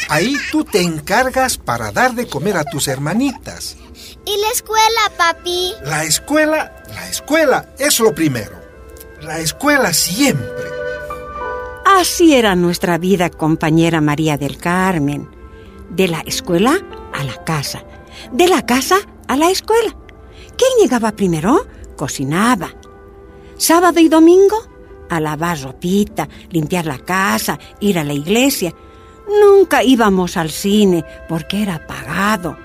ahí 0.08 0.36
tú 0.50 0.64
te 0.64 0.82
encargas 0.82 1.58
para 1.58 1.92
dar 1.92 2.14
de 2.14 2.26
comer 2.26 2.56
a 2.56 2.64
tus 2.64 2.88
hermanitas. 2.88 3.76
¿Y 4.24 4.40
la 4.40 4.48
escuela, 4.52 5.12
papi? 5.16 5.72
La 5.84 6.04
escuela, 6.04 6.82
la 6.88 7.08
escuela 7.08 7.68
es 7.78 8.00
lo 8.00 8.14
primero. 8.14 8.60
La 9.22 9.38
escuela 9.38 9.92
siempre. 9.92 10.76
Así 11.98 12.34
era 12.34 12.54
nuestra 12.56 12.98
vida, 12.98 13.30
compañera 13.30 14.00
María 14.00 14.36
del 14.36 14.58
Carmen. 14.58 15.28
De 15.90 16.08
la 16.08 16.20
escuela 16.20 16.78
a 17.14 17.24
la 17.24 17.44
casa. 17.44 17.84
De 18.32 18.48
la 18.48 18.66
casa 18.66 18.96
a 19.28 19.36
la 19.36 19.50
escuela. 19.50 19.96
¿Quién 20.56 20.70
llegaba 20.80 21.12
primero? 21.12 21.66
Cocinaba. 21.96 22.74
Sábado 23.56 24.00
y 24.00 24.08
domingo, 24.08 24.56
a 25.08 25.20
lavar 25.20 25.60
ropita, 25.60 26.28
limpiar 26.50 26.86
la 26.86 26.98
casa, 26.98 27.58
ir 27.80 27.98
a 27.98 28.04
la 28.04 28.12
iglesia. 28.12 28.74
Nunca 29.28 29.82
íbamos 29.82 30.36
al 30.36 30.50
cine 30.50 31.04
porque 31.28 31.62
era 31.62 31.86
pagado. 31.86 32.56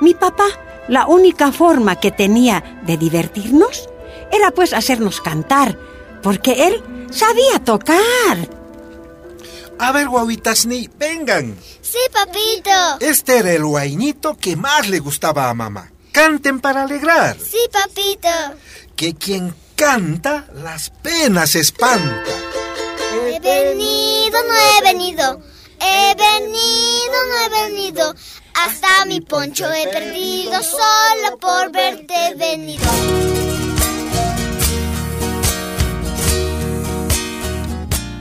Mi 0.00 0.14
papá, 0.14 0.46
la 0.88 1.06
única 1.06 1.52
forma 1.52 1.96
que 1.96 2.10
tenía 2.10 2.80
de 2.82 2.96
divertirnos 2.96 3.88
era 4.32 4.50
pues 4.50 4.72
hacernos 4.72 5.20
cantar, 5.20 5.78
porque 6.22 6.66
él 6.66 6.82
sabía 7.10 7.62
tocar. 7.64 8.48
A 9.78 9.92
ver, 9.92 10.08
guaguitas 10.08 10.66
ni, 10.66 10.88
vengan. 10.96 11.56
Sí, 11.80 11.98
papito. 12.12 12.70
Este 13.00 13.38
era 13.38 13.52
el 13.52 13.64
guainito 13.64 14.36
que 14.36 14.56
más 14.56 14.88
le 14.88 14.98
gustaba 14.98 15.50
a 15.50 15.54
mamá. 15.54 15.90
Canten 16.12 16.60
para 16.60 16.82
alegrar. 16.82 17.36
Sí, 17.38 17.58
papito. 17.72 18.28
Que 18.96 19.14
quien 19.14 19.54
canta, 19.76 20.46
las 20.54 20.90
penas 20.90 21.54
espanta. 21.54 22.24
He 23.24 23.40
venido, 23.40 24.38
no 24.44 24.54
he 24.54 24.82
venido. 24.82 25.42
He 25.84 26.14
venido, 26.14 27.16
no 27.28 27.36
he 27.44 27.68
venido. 27.68 28.14
Hasta 28.54 29.04
mi 29.06 29.20
poncho 29.20 29.72
he 29.72 29.88
perdido 29.88 30.62
solo 30.62 31.38
por 31.40 31.72
verte 31.72 32.34
venido. 32.36 32.84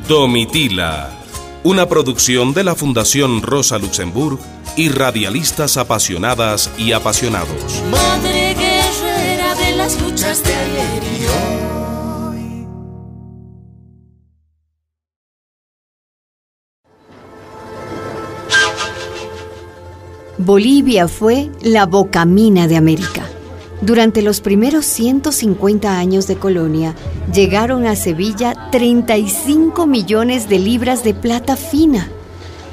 Domitila, 0.08 1.10
una 1.64 1.88
producción 1.88 2.54
de 2.54 2.64
la 2.64 2.76
Fundación 2.76 3.42
Rosa 3.42 3.78
Luxemburg 3.78 4.40
y 4.76 4.90
radialistas 4.90 5.78
apasionadas 5.78 6.70
y 6.78 6.92
apasionados. 6.94 7.82
Madre 7.90 8.56
guerrera 8.56 9.56
de 9.56 9.72
las 9.78 10.02
luchas 10.02 10.44
de 10.44 10.54
ayer 10.54 11.01
Bolivia 20.44 21.08
fue 21.08 21.52
la 21.62 21.86
bocamina 21.86 22.68
de 22.68 22.76
América. 22.76 23.30
Durante 23.82 24.24
los 24.24 24.42
primeros 24.42 24.88
150 24.88 26.00
años 26.00 26.26
de 26.26 26.36
colonia, 26.36 26.96
llegaron 27.32 27.86
a 27.86 27.96
Sevilla 27.96 28.70
35 28.72 29.86
millones 29.86 30.50
de 30.50 30.58
libras 30.58 31.04
de 31.04 31.14
plata 31.14 31.56
fina. 31.56 32.10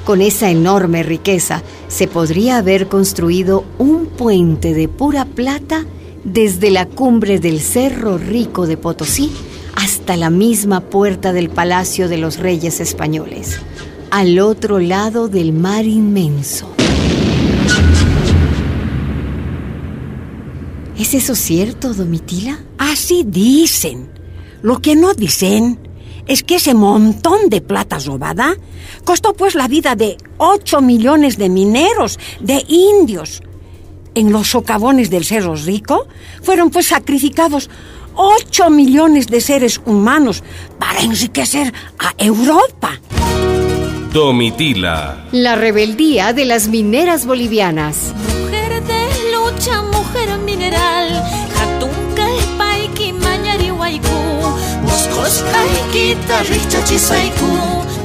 Con 0.03 0.21
esa 0.21 0.49
enorme 0.49 1.03
riqueza, 1.03 1.61
se 1.89 2.07
podría 2.07 2.57
haber 2.57 2.87
construido 2.87 3.63
un 3.77 4.07
puente 4.07 4.73
de 4.73 4.87
pura 4.87 5.25
plata 5.25 5.85
desde 6.23 6.71
la 6.71 6.87
cumbre 6.87 7.39
del 7.39 7.59
Cerro 7.59 8.17
Rico 8.17 8.65
de 8.65 8.77
Potosí 8.77 9.31
hasta 9.75 10.17
la 10.17 10.31
misma 10.31 10.81
puerta 10.81 11.33
del 11.33 11.51
Palacio 11.51 12.09
de 12.09 12.17
los 12.17 12.39
Reyes 12.39 12.79
Españoles, 12.79 13.59
al 14.09 14.39
otro 14.39 14.79
lado 14.79 15.27
del 15.27 15.53
mar 15.53 15.85
inmenso. 15.85 16.78
¿Es 20.99 21.13
eso 21.13 21.33
cierto, 21.33 21.93
Domitila? 21.93 22.59
Así 22.77 23.23
dicen. 23.25 24.09
Lo 24.61 24.81
que 24.81 24.97
no 24.97 25.13
dicen 25.13 25.79
es 26.27 26.43
que 26.43 26.55
ese 26.55 26.73
montón 26.73 27.49
de 27.49 27.61
plata 27.61 27.99
robada 27.99 28.57
costó 29.05 29.33
pues 29.33 29.55
la 29.55 29.69
vida 29.69 29.95
de 29.95 30.17
8 30.37 30.81
millones 30.81 31.37
de 31.37 31.47
mineros, 31.47 32.19
de 32.41 32.65
indios. 32.67 33.41
En 34.13 34.33
los 34.33 34.49
socavones 34.49 35.09
del 35.09 35.23
Cerro 35.23 35.55
Rico 35.55 36.05
fueron 36.43 36.69
pues 36.69 36.87
sacrificados 36.87 37.69
8 38.15 38.69
millones 38.69 39.27
de 39.27 39.39
seres 39.39 39.79
humanos 39.85 40.43
para 40.77 40.99
enriquecer 40.99 41.73
a 41.97 42.13
Europa. 42.17 42.99
Domitila, 44.11 45.27
La 45.31 45.55
rebeldía 45.55 46.33
de 46.33 46.43
las 46.43 46.67
mineras 46.67 47.25
bolivianas. 47.25 48.13
Guitarrista 55.91 56.83
chisaiku. 56.83 57.45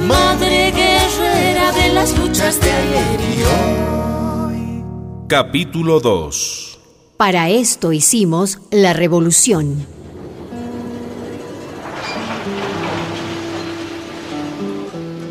Madre 0.07 0.73
guerrera 0.73 1.73
de 1.73 1.89
las 1.93 2.17
luchas 2.19 2.61
de 2.61 2.71
ayer 2.71 3.21
y 3.21 3.43
hoy. 3.43 4.85
capítulo 5.29 6.01
2. 6.01 6.79
Para 7.17 7.49
esto 7.49 7.93
hicimos 7.93 8.59
la 8.71 8.93
revolución. 8.93 9.87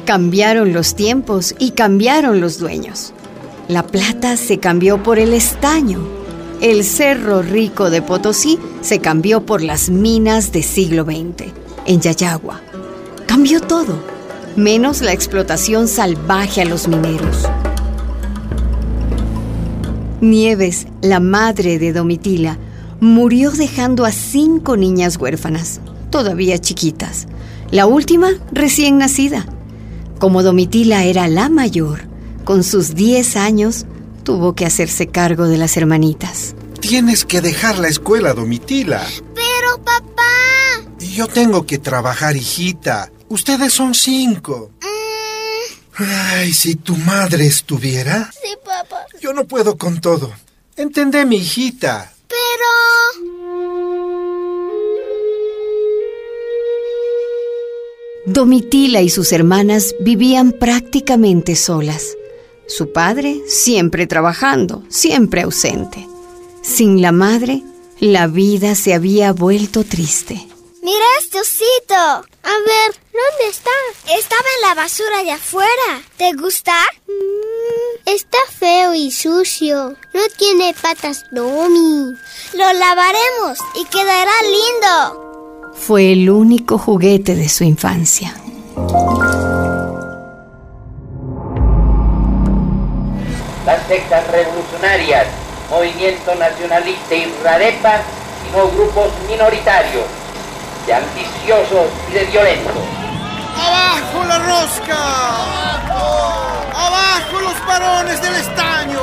Cambiaron 0.05 0.74
los 0.74 0.95
tiempos 0.95 1.55
y 1.60 1.72
cambiaron 1.72 2.41
los 2.41 2.60
dueños. 2.60 3.13
La 3.67 3.83
plata 3.88 4.36
se 4.38 4.60
cambió 4.60 5.01
por 5.01 5.19
el 5.19 5.33
estaño. 5.33 6.00
El 6.62 6.83
cerro 6.83 7.41
rico 7.41 7.89
de 7.89 8.01
Potosí 8.01 8.60
se 8.81 9.00
cambió 9.00 9.45
por 9.45 9.62
las 9.62 9.89
minas 9.89 10.51
de 10.51 10.63
siglo 10.63 11.03
XX, 11.03 11.53
en 11.85 12.01
Yayagua. 12.01 12.61
Cambió 13.27 13.61
todo, 13.61 13.97
menos 14.55 15.01
la 15.01 15.13
explotación 15.13 15.87
salvaje 15.87 16.61
a 16.61 16.65
los 16.65 16.87
mineros. 16.87 17.48
Nieves, 20.22 20.87
la 21.01 21.19
madre 21.19 21.79
de 21.79 21.91
Domitila, 21.91 22.57
murió 23.00 23.51
dejando 23.51 24.05
a 24.05 24.11
cinco 24.11 24.77
niñas 24.77 25.17
huérfanas, 25.17 25.81
todavía 26.09 26.57
chiquitas. 26.59 27.27
La 27.72 27.85
última 27.85 28.29
recién 28.51 28.98
nacida. 28.98 29.46
Como 30.19 30.43
Domitila 30.43 31.03
era 31.03 31.27
la 31.27 31.50
mayor, 31.50 32.07
con 32.46 32.63
sus 32.63 32.96
10 32.96 33.35
años, 33.35 33.85
tuvo 34.24 34.53
que 34.53 34.65
hacerse 34.65 35.07
cargo 35.07 35.48
de 35.48 35.57
las 35.57 35.75
hermanitas. 35.75 36.55
Tienes 36.79 37.25
que 37.25 37.41
dejar 37.41 37.79
la 37.79 37.87
escuela, 37.87 38.33
Domitila. 38.33 39.05
Pero 39.33 39.83
papá. 39.83 40.52
Yo 41.11 41.27
tengo 41.27 41.66
que 41.66 41.77
trabajar, 41.77 42.35
hijita. 42.35 43.11
Ustedes 43.29 43.74
son 43.74 43.94
cinco. 43.94 44.72
Mm, 44.81 46.03
Ay, 46.03 46.53
si 46.53 46.75
tu 46.75 46.96
madre 46.96 47.46
estuviera, 47.46 48.31
sí, 48.31 48.50
papá. 48.66 49.05
yo 49.22 49.33
no 49.33 49.46
puedo 49.46 49.77
con 49.77 50.01
todo. 50.01 50.33
Entendé, 50.75 51.25
mi 51.25 51.37
hijita. 51.37 52.11
Pero... 52.27 52.66
Domitila 58.25 59.01
y 59.01 59.09
sus 59.09 59.31
hermanas 59.33 59.96
vivían 60.00 60.53
prácticamente 60.53 61.55
solas. 61.55 62.16
Su 62.68 62.94
padre 62.94 63.42
siempre 63.48 64.07
trabajando, 64.07 64.83
siempre 64.89 65.42
ausente. 65.42 66.07
Sin 66.61 67.01
la 67.01 67.11
madre, 67.11 67.61
la 68.00 68.27
vida 68.27 68.75
se 68.75 68.94
había 68.94 69.33
vuelto 69.33 69.83
triste. 69.83 70.48
Mira 70.83 71.05
este 71.19 71.39
osito. 71.39 71.96
A 71.96 72.55
ver, 72.67 72.96
¿dónde 73.13 73.48
está? 73.50 73.69
Estaba 74.17 74.43
en 74.57 74.67
la 74.67 74.75
basura 74.75 75.24
de 75.24 75.31
afuera. 75.31 76.01
¿Te 76.17 76.33
gusta? 76.33 76.74
Mm, 77.07 78.09
está 78.09 78.37
feo 78.59 78.93
y 78.93 79.09
sucio. 79.09 79.96
No 80.13 80.22
tiene 80.37 80.74
patas, 80.74 81.24
Domi. 81.31 82.13
Lo 82.53 82.74
lavaremos 82.74 83.59
y 83.75 83.85
quedará 83.85 84.33
lindo. 84.41 85.72
Fue 85.74 86.11
el 86.11 86.29
único 86.29 86.77
juguete 86.77 87.35
de 87.35 87.48
su 87.48 87.63
infancia. 87.63 88.35
las 93.65 93.81
sectas 93.87 94.27
revolucionarias, 94.29 95.25
Movimiento 95.69 96.35
Nacionalista 96.35 97.15
y 97.15 97.33
Radepa, 97.43 98.01
sino 98.43 98.67
grupos 98.72 99.09
minoritarios, 99.29 100.05
de 100.85 100.93
ambiciosos 100.93 101.87
y 102.09 102.13
de 102.13 102.25
violentos. 102.25 102.74
¡Abajo 103.55 104.25
la 104.27 104.39
rosca! 104.39 104.98
¡Abajo 106.75 107.39
los 107.41 107.65
varones 107.65 108.22
del 108.22 108.35
estaño! 108.35 109.00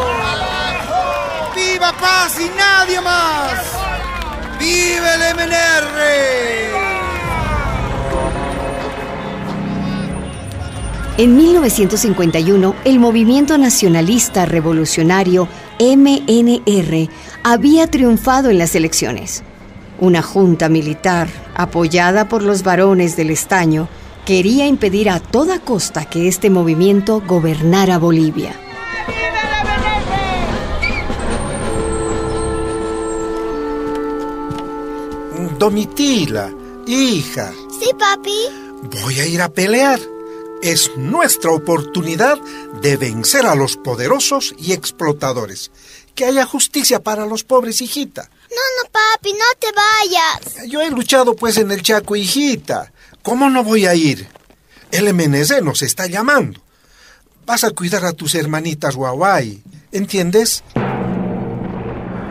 ¡Viva 1.54 1.92
paz 1.92 2.38
y 2.40 2.50
nadie 2.56 3.00
más! 3.00 3.52
¡Vive 4.58 5.14
el 5.14 5.34
MNR! 5.36 6.40
En 11.16 11.36
1951, 11.36 12.74
el 12.84 12.98
movimiento 12.98 13.58
nacionalista 13.58 14.46
revolucionario 14.46 15.48
MNR 15.78 17.10
había 17.44 17.86
triunfado 17.88 18.48
en 18.48 18.58
las 18.58 18.74
elecciones. 18.74 19.42
Una 20.00 20.22
junta 20.22 20.68
militar, 20.68 21.28
apoyada 21.54 22.28
por 22.28 22.42
los 22.42 22.62
varones 22.62 23.16
del 23.16 23.30
estaño, 23.30 23.88
quería 24.24 24.66
impedir 24.66 25.10
a 25.10 25.20
toda 25.20 25.60
costa 25.60 26.06
que 26.06 26.26
este 26.26 26.48
movimiento 26.48 27.22
gobernara 27.26 27.98
Bolivia. 27.98 28.54
Domitila, 35.58 36.50
hija, 36.86 37.52
¿Sí, 37.78 37.90
papi? 37.98 38.34
voy 39.02 39.20
a 39.20 39.26
ir 39.26 39.42
a 39.42 39.48
pelear. 39.50 40.00
Es 40.62 40.90
nuestra 40.96 41.52
oportunidad 41.52 42.38
de 42.82 42.96
vencer 42.98 43.46
a 43.46 43.54
los 43.54 43.76
poderosos 43.76 44.54
y 44.58 44.72
explotadores. 44.72 45.70
Que 46.14 46.26
haya 46.26 46.44
justicia 46.44 47.02
para 47.02 47.24
los 47.24 47.44
pobres, 47.44 47.80
hijita. 47.80 48.30
No, 48.50 48.82
no, 48.82 48.90
papi, 48.90 49.32
no 49.32 49.44
te 49.58 49.68
vayas. 49.72 50.68
Yo 50.68 50.80
he 50.80 50.90
luchado 50.90 51.36
pues 51.36 51.56
en 51.56 51.70
el 51.70 51.82
Chaco, 51.82 52.16
hijita. 52.16 52.92
¿Cómo 53.22 53.48
no 53.48 53.62
voy 53.62 53.86
a 53.86 53.94
ir? 53.94 54.28
El 54.90 55.12
MNZ 55.14 55.62
nos 55.62 55.82
está 55.82 56.06
llamando. 56.06 56.60
Vas 57.46 57.64
a 57.64 57.70
cuidar 57.70 58.04
a 58.04 58.12
tus 58.12 58.34
hermanitas 58.34 58.96
Guaguay. 58.96 59.62
¿Entiendes? 59.92 60.62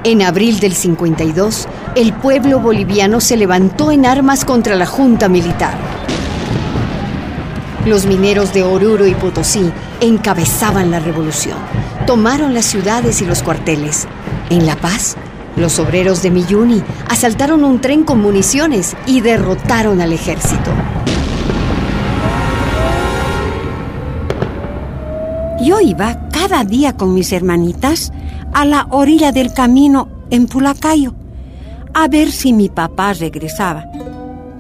En 0.04 0.22
abril 0.22 0.60
del 0.60 0.74
52, 0.74 1.68
el 1.96 2.14
pueblo 2.14 2.60
boliviano 2.60 3.20
se 3.20 3.36
levantó 3.36 3.92
en 3.92 4.06
armas 4.06 4.46
contra 4.46 4.76
la 4.76 4.86
junta 4.86 5.28
militar. 5.28 5.78
Los 7.86 8.06
mineros 8.06 8.54
de 8.54 8.64
Oruro 8.64 9.08
y 9.08 9.16
Potosí 9.16 9.72
encabezaban 10.02 10.92
la 10.92 11.00
revolución. 11.00 11.58
tomaron 12.06 12.54
las 12.54 12.66
ciudades 12.66 13.22
y 13.22 13.26
los 13.26 13.44
cuarteles. 13.44 14.08
En 14.50 14.66
La 14.66 14.76
Paz, 14.76 15.16
los 15.60 15.78
obreros 15.80 16.22
de 16.24 16.32
Miyuni 16.32 16.82
asaltaron 17.10 17.64
un 17.64 17.82
tren 17.82 18.04
con 18.04 18.22
municiones 18.22 18.96
y 19.06 19.22
derrotaron 19.22 20.02
al 20.02 20.14
ejército. 20.14 20.72
Yo 25.62 25.80
iba 25.82 26.30
cada 26.32 26.64
día 26.64 26.96
con 26.96 27.14
mis 27.14 27.32
hermanitas 27.34 28.12
a 28.54 28.66
la 28.66 28.88
orilla 28.90 29.32
del 29.32 29.54
camino 29.54 30.08
en 30.30 30.48
Pulacayo 30.48 31.14
a 31.94 32.08
ver 32.08 32.32
si 32.32 32.54
mi 32.54 32.70
papá 32.70 33.14
regresaba. 33.14 33.86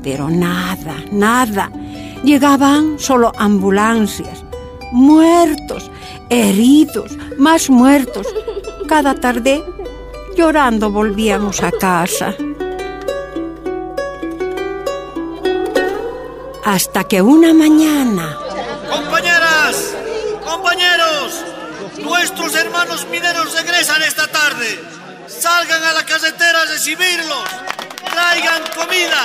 Pero 0.03 0.29
nada, 0.29 0.95
nada. 1.11 1.71
Llegaban 2.23 2.99
solo 2.99 3.31
ambulancias, 3.37 4.43
muertos, 4.91 5.89
heridos, 6.29 7.17
más 7.37 7.69
muertos. 7.69 8.27
Cada 8.87 9.15
tarde, 9.15 9.63
llorando, 10.39 10.89
volvíamos 10.89 11.61
a 11.63 11.69
casa. 11.69 12.33
Hasta 16.63 17.03
que 17.03 17.21
una 17.21 17.53
mañana... 17.53 18.37
Compañeras, 18.89 19.75
compañeros, 20.45 21.43
nuestros 22.01 22.55
hermanos 22.55 23.05
mineros 23.11 23.53
regresan 23.53 24.01
esta 24.03 24.27
tarde. 24.27 24.79
Salgan 25.27 25.83
a 25.83 25.91
la 25.91 26.05
carretera 26.05 26.61
a 26.61 26.65
recibirlos. 26.67 27.49
Traigan 28.09 28.63
comida. 28.79 29.23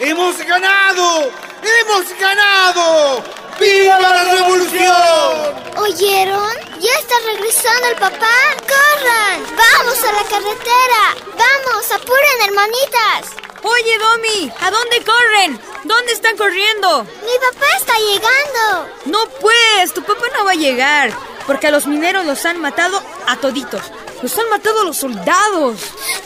¡Hemos 0.00 0.36
ganado! 0.38 1.30
¡Hemos 1.76 2.06
ganado! 2.18 3.37
¡Viva 3.58 3.98
la 3.98 4.24
revolución! 4.24 5.74
¿Oyeron? 5.76 6.54
¿Ya 6.80 6.92
está 7.00 7.14
regresando 7.26 7.88
el 7.88 7.96
papá? 7.96 8.36
¡Corran! 8.60 9.42
¡Vamos 9.56 10.02
a 10.04 10.12
la 10.12 10.22
carretera! 10.22 11.16
¡Vamos! 11.36 11.92
¡Apuren, 11.92 12.42
hermanitas! 12.46 13.34
Oye, 13.62 13.98
Domi, 13.98 14.52
¿a 14.60 14.70
dónde 14.70 15.04
corren? 15.04 15.60
¿Dónde 15.84 16.12
están 16.12 16.36
corriendo? 16.36 17.02
Mi 17.02 17.38
papá 17.50 17.66
está 17.76 17.94
llegando. 17.98 18.88
No, 19.06 19.28
pues, 19.40 19.92
tu 19.92 20.02
papá 20.04 20.26
no 20.36 20.44
va 20.44 20.52
a 20.52 20.54
llegar, 20.54 21.12
porque 21.46 21.66
a 21.66 21.70
los 21.72 21.86
mineros 21.86 22.24
los 22.24 22.44
han 22.44 22.60
matado 22.60 23.02
a 23.26 23.36
toditos. 23.36 23.82
Los 24.22 24.38
han 24.38 24.48
matado 24.50 24.82
a 24.82 24.84
los 24.84 24.96
soldados. 24.96 25.80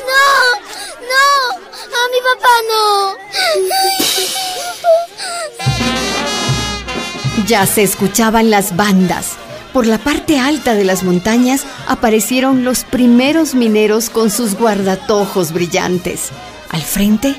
No, 0.07 0.61
no, 1.09 1.51
a 1.51 2.09
mi 2.11 2.21
papá 2.21 2.55
no. 2.69 3.17
Ya 7.47 7.67
se 7.67 7.83
escuchaban 7.83 8.51
las 8.51 8.77
bandas. 8.77 9.33
Por 9.73 9.87
la 9.87 9.99
parte 9.99 10.39
alta 10.39 10.75
de 10.75 10.85
las 10.85 11.03
montañas 11.03 11.65
aparecieron 11.89 12.65
los 12.65 12.85
primeros 12.85 13.55
mineros 13.55 14.11
con 14.11 14.31
sus 14.31 14.55
guardatojos 14.55 15.53
brillantes. 15.53 16.29
Al 16.71 16.83
frente, 16.83 17.35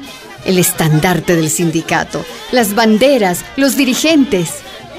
el 0.46 0.58
estandarte 0.58 1.36
del 1.36 1.50
sindicato, 1.50 2.26
las 2.52 2.76
banderas, 2.76 3.46
los 3.56 3.78
dirigentes. 3.78 4.50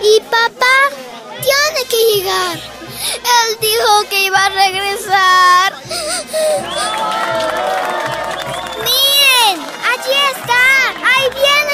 Y 0.01 0.21
papá 0.23 0.77
tiene 1.43 1.89
que 1.89 2.17
llegar. 2.17 2.57
Él 2.57 3.59
dijo 3.61 4.09
que 4.09 4.25
iba 4.25 4.39
a 4.39 4.49
regresar. 4.49 5.75
Miren, 8.79 9.61
allí 9.93 10.17
está. 10.35 10.65
Ahí 11.05 11.29
viene. 11.35 11.74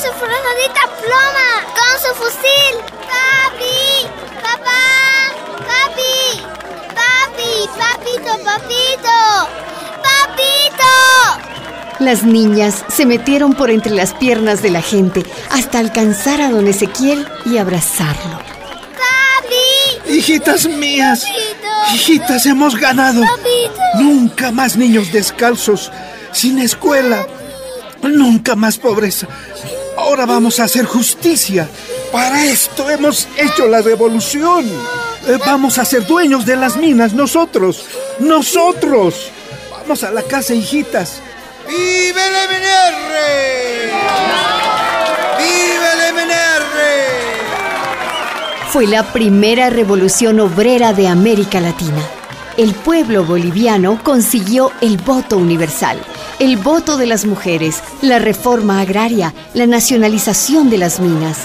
Su 0.00 0.12
frazadita 0.12 0.82
ploma. 1.00 1.50
Con 1.74 1.94
su 2.00 2.14
fusil. 2.14 2.74
Papi. 3.10 4.06
Papá. 4.40 4.84
Papi. 5.66 6.16
Papi. 6.94 7.52
Papito, 7.76 8.32
papito. 8.44 9.18
Papito. 10.04 10.92
Las 11.98 12.22
niñas 12.22 12.84
se 12.88 13.06
metieron 13.06 13.54
por 13.54 13.70
entre 13.70 13.92
las 13.92 14.14
piernas 14.14 14.62
de 14.62 14.70
la 14.70 14.82
gente 14.82 15.24
hasta 15.50 15.80
alcanzar 15.80 16.40
a 16.42 16.50
don 16.50 16.68
Ezequiel 16.68 17.26
y 17.44 17.58
abrazarlo. 17.58 18.38
¡Papi! 18.38 20.12
Hijitas 20.12 20.66
mías, 20.66 21.24
hijitas, 21.92 22.46
hemos 22.46 22.76
ganado. 22.76 23.24
Nunca 23.94 24.52
más 24.52 24.76
niños 24.76 25.10
descalzos, 25.10 25.90
sin 26.30 26.60
escuela, 26.60 27.26
nunca 28.00 28.54
más 28.54 28.78
pobreza. 28.78 29.26
Ahora 30.08 30.24
vamos 30.24 30.58
a 30.58 30.64
hacer 30.64 30.86
justicia. 30.86 31.68
Para 32.10 32.42
esto 32.46 32.88
hemos 32.88 33.28
hecho 33.36 33.68
la 33.68 33.82
revolución. 33.82 34.64
Eh, 35.26 35.36
vamos 35.44 35.76
a 35.76 35.84
ser 35.84 36.06
dueños 36.06 36.46
de 36.46 36.56
las 36.56 36.78
minas, 36.78 37.12
nosotros. 37.12 37.84
Nosotros. 38.18 39.30
Vamos 39.70 40.02
a 40.04 40.10
la 40.10 40.22
casa, 40.22 40.54
hijitas. 40.54 41.20
¡Vive 41.68 42.08
el 42.08 42.32
MNR! 42.48 43.16
¡Vive 45.36 45.88
el 45.92 46.14
MNR! 46.14 46.78
Fue 48.70 48.86
la 48.86 49.12
primera 49.12 49.68
revolución 49.68 50.40
obrera 50.40 50.94
de 50.94 51.06
América 51.06 51.60
Latina. 51.60 52.00
El 52.56 52.74
pueblo 52.74 53.24
boliviano 53.24 54.02
consiguió 54.02 54.72
el 54.80 54.96
voto 54.96 55.36
universal, 55.36 56.00
el 56.38 56.56
voto 56.56 56.96
de 56.96 57.06
las 57.06 57.24
mujeres, 57.24 57.82
la 58.00 58.18
reforma 58.18 58.80
agraria, 58.80 59.34
la 59.54 59.66
nacionalización 59.66 60.70
de 60.70 60.78
las 60.78 61.00
minas. 61.00 61.38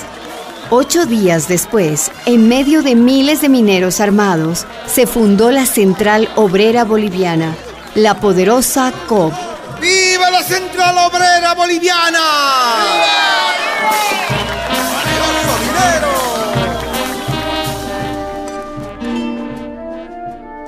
Ocho 0.69 1.05
días 1.05 1.47
después, 1.47 2.11
en 2.25 2.47
medio 2.47 2.81
de 2.81 2.95
miles 2.95 3.41
de 3.41 3.49
mineros 3.49 3.99
armados, 3.99 4.65
se 4.87 5.07
fundó 5.07 5.51
la 5.51 5.65
Central 5.65 6.29
Obrera 6.35 6.83
Boliviana, 6.83 7.55
la 7.95 8.15
poderosa 8.19 8.91
COB. 9.07 9.33
¡Viva 9.81 10.29
la 10.31 10.43
Central 10.43 10.95
Obrera 10.97 11.53
Boliviana! 11.53 12.19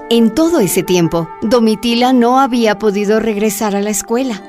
En 0.10 0.34
todo 0.34 0.60
ese 0.60 0.84
tiempo, 0.84 1.28
Domitila 1.42 2.14
no 2.14 2.40
había 2.40 2.78
podido 2.78 3.20
regresar 3.20 3.76
a 3.76 3.82
la 3.82 3.90
escuela. 3.90 4.42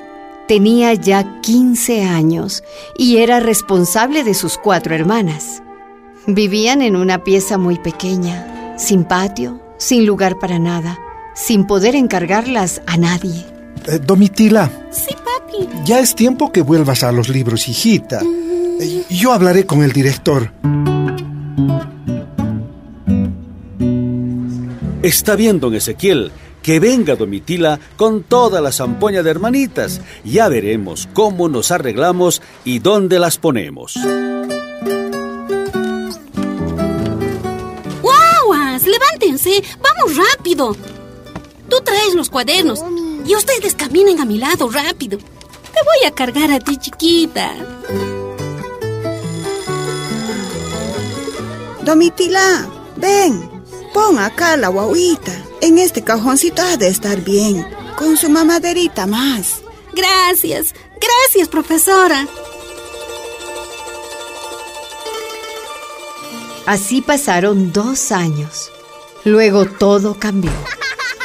Tenía 0.48 0.92
ya 0.94 1.40
15 1.40 2.04
años 2.04 2.62
y 2.96 3.16
era 3.18 3.40
responsable 3.40 4.22
de 4.22 4.34
sus 4.34 4.58
cuatro 4.58 4.94
hermanas. 4.94 5.62
Vivían 6.26 6.82
en 6.82 6.94
una 6.94 7.24
pieza 7.24 7.56
muy 7.58 7.78
pequeña, 7.78 8.74
sin 8.78 9.04
patio, 9.04 9.60
sin 9.78 10.06
lugar 10.06 10.38
para 10.38 10.58
nada, 10.58 10.98
sin 11.34 11.66
poder 11.66 11.94
encargarlas 11.96 12.82
a 12.86 12.96
nadie. 12.96 13.44
Eh, 13.86 13.98
Domitila, 14.04 14.70
Sí, 14.90 15.14
papi. 15.14 15.68
ya 15.84 16.00
es 16.00 16.14
tiempo 16.14 16.52
que 16.52 16.62
vuelvas 16.62 17.02
a 17.02 17.12
los 17.12 17.28
libros, 17.28 17.68
hijita. 17.68 18.20
Eh, 18.80 19.04
Yo 19.08 19.32
hablaré 19.32 19.64
con 19.66 19.82
el 19.82 19.92
director. 19.92 20.52
Está 25.06 25.36
bien, 25.36 25.60
don 25.60 25.72
Ezequiel. 25.72 26.32
Que 26.64 26.80
venga 26.80 27.14
Domitila 27.14 27.78
con 27.94 28.24
toda 28.24 28.60
la 28.60 28.72
zampoña 28.72 29.22
de 29.22 29.30
hermanitas. 29.30 30.00
Ya 30.24 30.48
veremos 30.48 31.08
cómo 31.14 31.48
nos 31.48 31.70
arreglamos 31.70 32.42
y 32.64 32.80
dónde 32.80 33.20
las 33.20 33.38
ponemos. 33.38 33.94
¡Guauas! 38.02 38.84
¡Levántense! 38.84 39.62
¡Vamos 39.80 40.16
rápido! 40.16 40.76
Tú 41.68 41.76
traes 41.84 42.16
los 42.16 42.28
cuadernos 42.28 42.82
y 43.24 43.36
ustedes 43.36 43.76
caminen 43.76 44.20
a 44.20 44.24
mi 44.24 44.38
lado 44.38 44.68
rápido. 44.68 45.18
Te 45.18 45.84
voy 45.84 46.04
a 46.04 46.10
cargar 46.10 46.50
a 46.50 46.58
ti, 46.58 46.78
chiquita. 46.78 47.54
Domitila, 51.84 52.68
ven, 52.96 53.55
pon 53.96 54.18
acá 54.18 54.58
la 54.58 54.68
guauita. 54.68 55.32
En 55.62 55.78
este 55.78 56.04
cajoncito 56.04 56.60
ha 56.60 56.76
de 56.76 56.88
estar 56.88 57.18
bien, 57.22 57.66
con 57.96 58.18
su 58.18 58.28
mamaderita 58.28 59.06
más. 59.06 59.62
Gracias, 59.94 60.74
gracias, 61.00 61.48
profesora. 61.48 62.28
Así 66.66 67.00
pasaron 67.00 67.72
dos 67.72 68.12
años. 68.12 68.70
Luego 69.24 69.64
todo 69.64 70.18
cambió. 70.18 70.52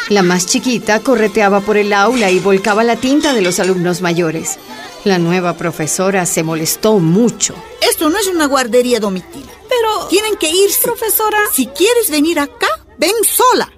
La 0.08 0.24
más 0.24 0.46
chiquita 0.46 1.02
correteaba 1.02 1.60
por 1.60 1.76
el 1.76 1.92
aula 1.92 2.32
y 2.32 2.40
volcaba 2.40 2.86
la 2.86 2.96
tinta 2.96 3.34
de 3.34 3.42
los 3.42 3.60
alumnos 3.60 4.02
mayores. 4.02 4.60
La 5.04 5.18
nueva 5.18 5.58
profesora 5.58 6.26
se 6.26 6.44
molestó 6.44 7.00
mucho. 7.00 7.54
Esto 8.02 8.10
no 8.10 8.18
es 8.18 8.26
una 8.30 8.48
guardería 8.48 9.00
Domitila. 9.00 9.52
Pero... 9.70 10.08
Tienen 10.10 10.36
que 10.38 10.50
irse. 10.50 10.82
Profesora. 10.82 11.38
Si 11.54 11.68
quieres 11.68 12.10
venir 12.10 12.40
acá, 12.40 12.66
ven 12.98 13.12
sola. 13.24 13.72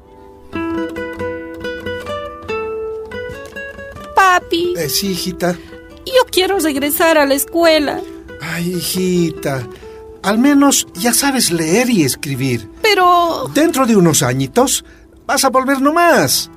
Papi, 4.15 4.75
Eh, 4.77 4.87
sí, 4.87 5.07
hijita. 5.11 5.57
yo 6.05 6.23
quiero 6.31 6.57
regresar 6.59 7.17
a 7.17 7.25
la 7.25 7.33
escuela. 7.33 7.99
Ay, 8.39 8.75
hijita. 8.75 9.67
Al 10.21 10.37
menos 10.37 10.87
ya 10.93 11.13
sabes 11.13 11.51
leer 11.51 11.89
y 11.89 12.03
escribir. 12.05 12.69
Pero... 12.81 13.49
Dentro 13.53 13.85
de 13.85 13.97
unos 13.97 14.23
añitos 14.23 14.85
vas 15.25 15.43
a 15.43 15.49
volver 15.49 15.81
nomás. 15.81 16.49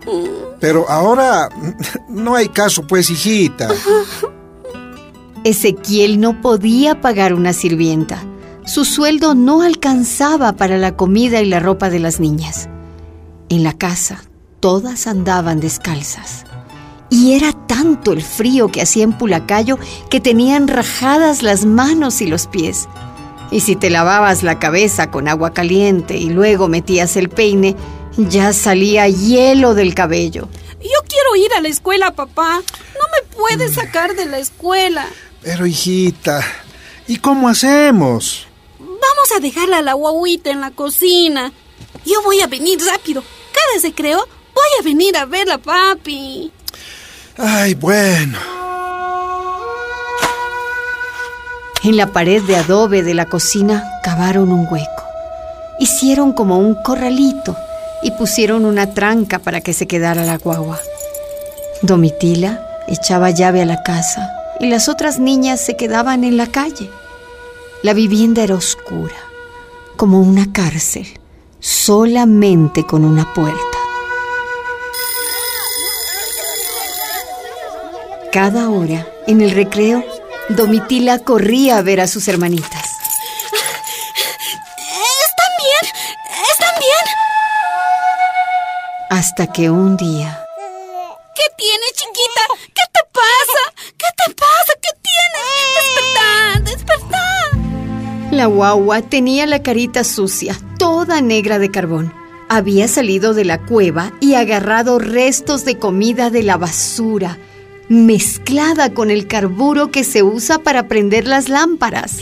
Pero 0.60 0.88
ahora 0.88 1.48
no 2.08 2.36
hay 2.36 2.48
caso, 2.48 2.86
pues, 2.86 3.10
hijita. 3.10 3.68
Ezequiel 5.46 6.18
no 6.18 6.40
podía 6.40 7.00
pagar 7.00 7.32
una 7.32 7.52
sirvienta. 7.52 8.20
Su 8.64 8.84
sueldo 8.84 9.36
no 9.36 9.62
alcanzaba 9.62 10.54
para 10.54 10.76
la 10.76 10.96
comida 10.96 11.40
y 11.40 11.46
la 11.46 11.60
ropa 11.60 11.88
de 11.88 12.00
las 12.00 12.18
niñas. 12.18 12.68
En 13.48 13.62
la 13.62 13.72
casa, 13.72 14.24
todas 14.58 15.06
andaban 15.06 15.60
descalzas. 15.60 16.42
Y 17.10 17.34
era 17.34 17.52
tanto 17.52 18.12
el 18.12 18.22
frío 18.22 18.72
que 18.72 18.82
hacía 18.82 19.04
en 19.04 19.12
Pulacayo 19.12 19.78
que 20.10 20.18
tenían 20.18 20.66
rajadas 20.66 21.44
las 21.44 21.64
manos 21.64 22.20
y 22.22 22.26
los 22.26 22.48
pies. 22.48 22.88
Y 23.52 23.60
si 23.60 23.76
te 23.76 23.88
lavabas 23.88 24.42
la 24.42 24.58
cabeza 24.58 25.12
con 25.12 25.28
agua 25.28 25.54
caliente 25.54 26.16
y 26.16 26.28
luego 26.28 26.66
metías 26.66 27.16
el 27.16 27.28
peine, 27.28 27.76
ya 28.16 28.52
salía 28.52 29.06
hielo 29.06 29.74
del 29.74 29.94
cabello. 29.94 30.48
Yo 30.82 31.08
quiero 31.08 31.36
ir 31.36 31.52
a 31.56 31.60
la 31.60 31.68
escuela, 31.68 32.16
papá. 32.16 32.62
No 32.94 33.06
me 33.12 33.36
puedes 33.36 33.74
sacar 33.74 34.16
de 34.16 34.26
la 34.26 34.40
escuela. 34.40 35.06
Pero 35.46 35.64
hijita, 35.64 36.44
¿y 37.06 37.18
cómo 37.18 37.48
hacemos? 37.48 38.48
Vamos 38.80 39.32
a 39.36 39.38
dejarla 39.38 39.78
a 39.78 39.82
la 39.82 39.92
guaguita 39.92 40.50
en 40.50 40.60
la 40.60 40.72
cocina. 40.72 41.52
Yo 42.04 42.20
voy 42.24 42.40
a 42.40 42.48
venir 42.48 42.80
rápido. 42.84 43.22
Cada 43.54 43.80
se 43.80 43.94
creo, 43.94 44.18
voy 44.18 44.64
a 44.80 44.82
venir 44.82 45.16
a 45.16 45.24
verla, 45.24 45.58
papi. 45.58 46.50
Ay, 47.38 47.74
bueno. 47.74 48.36
En 51.84 51.96
la 51.96 52.08
pared 52.08 52.42
de 52.42 52.56
adobe 52.56 53.04
de 53.04 53.14
la 53.14 53.26
cocina 53.26 53.88
cavaron 54.02 54.50
un 54.50 54.66
hueco. 54.68 55.04
Hicieron 55.78 56.32
como 56.32 56.58
un 56.58 56.74
corralito 56.82 57.56
y 58.02 58.10
pusieron 58.10 58.64
una 58.64 58.94
tranca 58.94 59.38
para 59.38 59.60
que 59.60 59.74
se 59.74 59.86
quedara 59.86 60.24
la 60.24 60.38
guagua. 60.38 60.80
Domitila 61.82 62.82
echaba 62.88 63.30
llave 63.30 63.62
a 63.62 63.66
la 63.66 63.84
casa 63.84 64.35
y 64.60 64.66
las 64.66 64.88
otras 64.88 65.18
niñas 65.18 65.60
se 65.60 65.76
quedaban 65.76 66.24
en 66.24 66.36
la 66.36 66.46
calle. 66.46 66.90
La 67.82 67.92
vivienda 67.94 68.42
era 68.42 68.54
oscura, 68.54 69.16
como 69.96 70.20
una 70.20 70.52
cárcel, 70.52 71.06
solamente 71.60 72.84
con 72.84 73.04
una 73.04 73.32
puerta. 73.34 73.60
Cada 78.32 78.68
hora, 78.68 79.06
en 79.26 79.40
el 79.40 79.50
recreo, 79.52 80.04
Domitila 80.48 81.18
corría 81.20 81.78
a 81.78 81.82
ver 81.82 82.00
a 82.00 82.06
sus 82.06 82.28
hermanitas. 82.28 82.90
¿Están 84.76 85.52
bien? 85.58 85.92
¿Están 86.50 86.74
bien? 86.78 87.04
Hasta 89.10 89.46
que 89.46 89.70
un 89.70 89.96
día 89.96 90.45
la 98.36 98.46
guagua 98.46 99.02
tenía 99.02 99.46
la 99.46 99.62
carita 99.62 100.04
sucia, 100.04 100.58
toda 100.78 101.20
negra 101.20 101.58
de 101.58 101.70
carbón. 101.70 102.12
Había 102.48 102.86
salido 102.86 103.34
de 103.34 103.44
la 103.44 103.58
cueva 103.58 104.12
y 104.20 104.34
agarrado 104.34 104.98
restos 104.98 105.64
de 105.64 105.78
comida 105.78 106.30
de 106.30 106.42
la 106.42 106.56
basura, 106.56 107.38
mezclada 107.88 108.92
con 108.92 109.10
el 109.10 109.26
carburo 109.26 109.90
que 109.90 110.04
se 110.04 110.22
usa 110.22 110.58
para 110.58 110.86
prender 110.86 111.26
las 111.26 111.48
lámparas. 111.48 112.18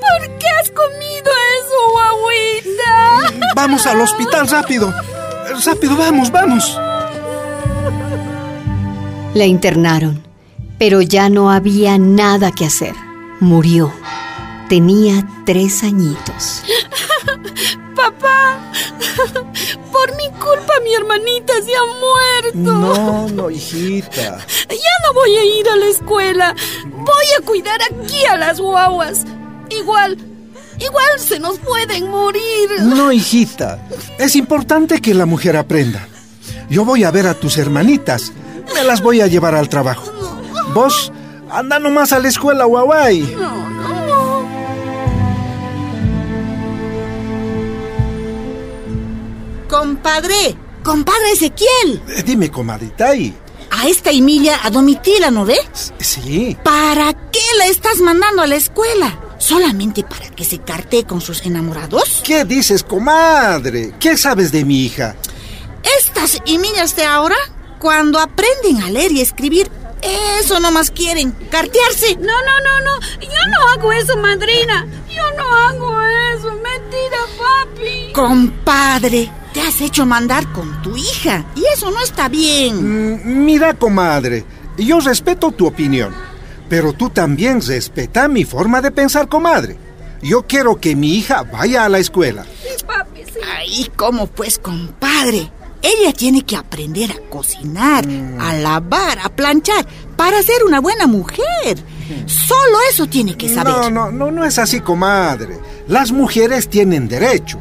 ¿Por 0.00 0.38
qué 0.38 0.46
has 0.60 0.70
comido 0.70 1.30
eso, 1.60 1.90
guaguita? 1.92 3.52
Vamos 3.54 3.86
al 3.86 4.00
hospital 4.00 4.48
rápido. 4.48 4.92
Rápido, 5.64 5.96
vamos, 5.96 6.30
vamos. 6.30 6.80
La 9.34 9.44
internaron, 9.44 10.22
pero 10.78 11.02
ya 11.02 11.28
no 11.28 11.50
había 11.50 11.98
nada 11.98 12.50
que 12.50 12.64
hacer. 12.64 12.94
Murió. 13.44 13.92
Tenía 14.70 15.28
tres 15.44 15.82
añitos. 15.82 16.62
Papá, 17.94 18.72
por 19.92 20.16
mi 20.16 20.28
culpa 20.30 20.72
mi 20.82 20.94
hermanita 20.94 21.52
se 21.62 21.76
ha 21.76 21.84
muerto. 22.00 22.72
No, 22.72 23.28
no, 23.28 23.50
hijita. 23.50 24.38
Ya 24.70 24.94
no 25.06 25.12
voy 25.12 25.36
a 25.36 25.44
ir 25.44 25.68
a 25.68 25.76
la 25.76 25.86
escuela. 25.86 26.56
Voy 26.86 27.26
a 27.38 27.44
cuidar 27.44 27.80
aquí 27.82 28.24
a 28.24 28.38
las 28.38 28.58
guaguas. 28.58 29.26
Igual, 29.68 30.16
igual 30.80 31.18
se 31.18 31.38
nos 31.38 31.58
pueden 31.58 32.08
morir. 32.08 32.70
No, 32.80 33.12
hijita. 33.12 33.86
Es 34.18 34.36
importante 34.36 35.02
que 35.02 35.12
la 35.12 35.26
mujer 35.26 35.58
aprenda. 35.58 36.08
Yo 36.70 36.86
voy 36.86 37.04
a 37.04 37.10
ver 37.10 37.26
a 37.26 37.34
tus 37.34 37.58
hermanitas. 37.58 38.32
Me 38.74 38.84
las 38.84 39.02
voy 39.02 39.20
a 39.20 39.26
llevar 39.26 39.54
al 39.54 39.68
trabajo. 39.68 40.10
Vos, 40.72 41.12
anda 41.50 41.78
nomás 41.78 42.12
a 42.12 42.18
la 42.18 42.28
escuela, 42.28 42.64
guaguay. 42.64 43.34
Compadre, 49.68 50.56
compadre 50.82 51.32
Ezequiel. 51.32 52.02
Eh, 52.08 52.22
Dime, 52.24 52.50
comadita, 52.50 53.14
¿y? 53.14 53.34
A 53.70 53.88
esta 53.88 54.10
Emilia, 54.10 54.60
a 54.62 54.70
Domitila, 54.70 55.30
¿no 55.30 55.44
ve? 55.44 55.58
Sí. 55.98 56.56
¿Para 56.62 57.12
qué 57.12 57.40
la 57.58 57.66
estás 57.66 57.98
mandando 57.98 58.42
a 58.42 58.46
la 58.46 58.54
escuela? 58.54 59.18
¿Solamente 59.38 60.04
para 60.04 60.28
que 60.30 60.44
se 60.44 60.58
carte 60.60 61.04
con 61.04 61.20
sus 61.20 61.44
enamorados? 61.44 62.22
¿Qué 62.24 62.44
dices, 62.44 62.82
comadre? 62.84 63.94
¿Qué 63.98 64.16
sabes 64.16 64.52
de 64.52 64.64
mi 64.64 64.84
hija? 64.84 65.16
Estas 65.98 66.40
Emilias 66.46 66.94
de 66.94 67.04
ahora, 67.04 67.36
cuando 67.80 68.20
aprenden 68.20 68.80
a 68.82 68.90
leer 68.90 69.12
y 69.12 69.20
escribir, 69.20 69.68
eso 70.38 70.60
nomás 70.60 70.90
quieren, 70.90 71.32
cartearse. 71.50 72.16
No, 72.16 72.26
no, 72.26 72.60
no, 72.62 72.80
no. 72.84 73.00
Yo 73.20 73.50
no 73.50 73.68
hago 73.68 73.92
eso, 73.92 74.16
madrina. 74.18 74.86
Yo 75.08 75.22
no 75.36 75.56
hago 75.56 76.00
eso. 76.34 76.52
Mentira, 76.52 77.18
papi. 77.38 78.12
Compadre, 78.12 79.30
te 79.52 79.60
has 79.60 79.80
hecho 79.80 80.04
mandar 80.06 80.50
con 80.52 80.82
tu 80.82 80.96
hija 80.96 81.44
y 81.54 81.64
eso 81.72 81.90
no 81.90 82.00
está 82.00 82.28
bien. 82.28 83.14
Mm, 83.14 83.44
mira, 83.44 83.74
comadre, 83.74 84.44
yo 84.76 85.00
respeto 85.00 85.52
tu 85.52 85.66
opinión, 85.66 86.14
pero 86.68 86.92
tú 86.92 87.10
también 87.10 87.60
respeta 87.60 88.28
mi 88.28 88.44
forma 88.44 88.80
de 88.80 88.90
pensar, 88.90 89.28
comadre. 89.28 89.78
Yo 90.22 90.46
quiero 90.46 90.80
que 90.80 90.96
mi 90.96 91.16
hija 91.16 91.42
vaya 91.42 91.84
a 91.84 91.88
la 91.88 91.98
escuela. 91.98 92.44
Sí, 92.44 92.84
papi, 92.86 93.24
sí. 93.24 93.40
Ay, 93.56 93.90
¿cómo 93.94 94.26
pues, 94.26 94.58
compadre? 94.58 95.50
Ella 95.84 96.14
tiene 96.14 96.42
que 96.42 96.56
aprender 96.56 97.12
a 97.12 97.30
cocinar, 97.30 98.06
a 98.40 98.54
lavar, 98.54 99.18
a 99.22 99.28
planchar, 99.28 99.86
para 100.16 100.42
ser 100.42 100.64
una 100.64 100.80
buena 100.80 101.06
mujer. 101.06 101.76
Solo 102.24 102.78
eso 102.90 103.06
tiene 103.06 103.36
que 103.36 103.52
saber. 103.52 103.74
No, 103.74 103.90
no, 103.90 104.10
no, 104.10 104.30
no 104.30 104.44
es 104.46 104.58
así, 104.58 104.80
comadre. 104.80 105.58
Las 105.86 106.10
mujeres 106.10 106.70
tienen 106.70 107.06
derecho. 107.06 107.60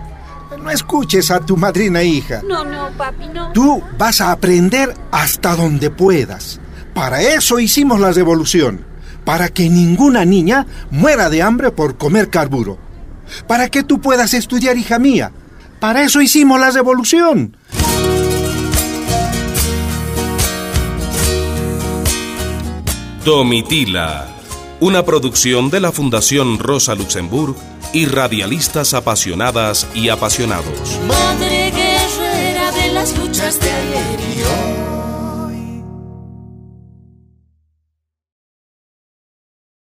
No 0.57 0.69
escuches 0.69 1.31
a 1.31 1.41
tu 1.41 1.57
madrina 1.57 2.01
hija. 2.01 2.41
No, 2.47 2.63
no, 2.63 2.89
papi, 2.97 3.27
no. 3.27 3.51
Tú 3.51 3.83
vas 3.97 4.21
a 4.21 4.31
aprender 4.31 4.95
hasta 5.11 5.57
donde 5.57 5.89
puedas. 5.89 6.61
Para 6.93 7.21
eso 7.21 7.59
hicimos 7.59 7.99
la 7.99 8.13
revolución. 8.13 8.85
Para 9.25 9.49
que 9.49 9.69
ninguna 9.69 10.23
niña 10.23 10.65
muera 10.91 11.29
de 11.29 11.41
hambre 11.41 11.71
por 11.71 11.97
comer 11.97 12.29
carburo. 12.29 12.77
Para 13.47 13.67
que 13.67 13.83
tú 13.83 13.99
puedas 13.99 14.33
estudiar, 14.33 14.77
hija 14.77 14.97
mía. 14.97 15.33
Para 15.81 16.03
eso 16.03 16.21
hicimos 16.21 16.57
la 16.61 16.71
revolución. 16.71 17.57
Domitila, 23.25 24.27
una 24.81 25.05
producción 25.05 25.69
de 25.69 25.79
la 25.79 25.93
Fundación 25.93 26.59
Rosa 26.59 26.93
Luxemburg 26.93 27.55
y 27.93 28.05
radialistas 28.05 28.93
apasionadas 28.93 29.87
y 29.95 30.09
apasionados. 30.09 30.99
Madre 31.07 31.71
guerrera 31.71 32.71
de 32.73 32.91
las 32.91 33.17
luchas 33.17 33.61
de 33.61 33.71
ayer. 33.71 34.22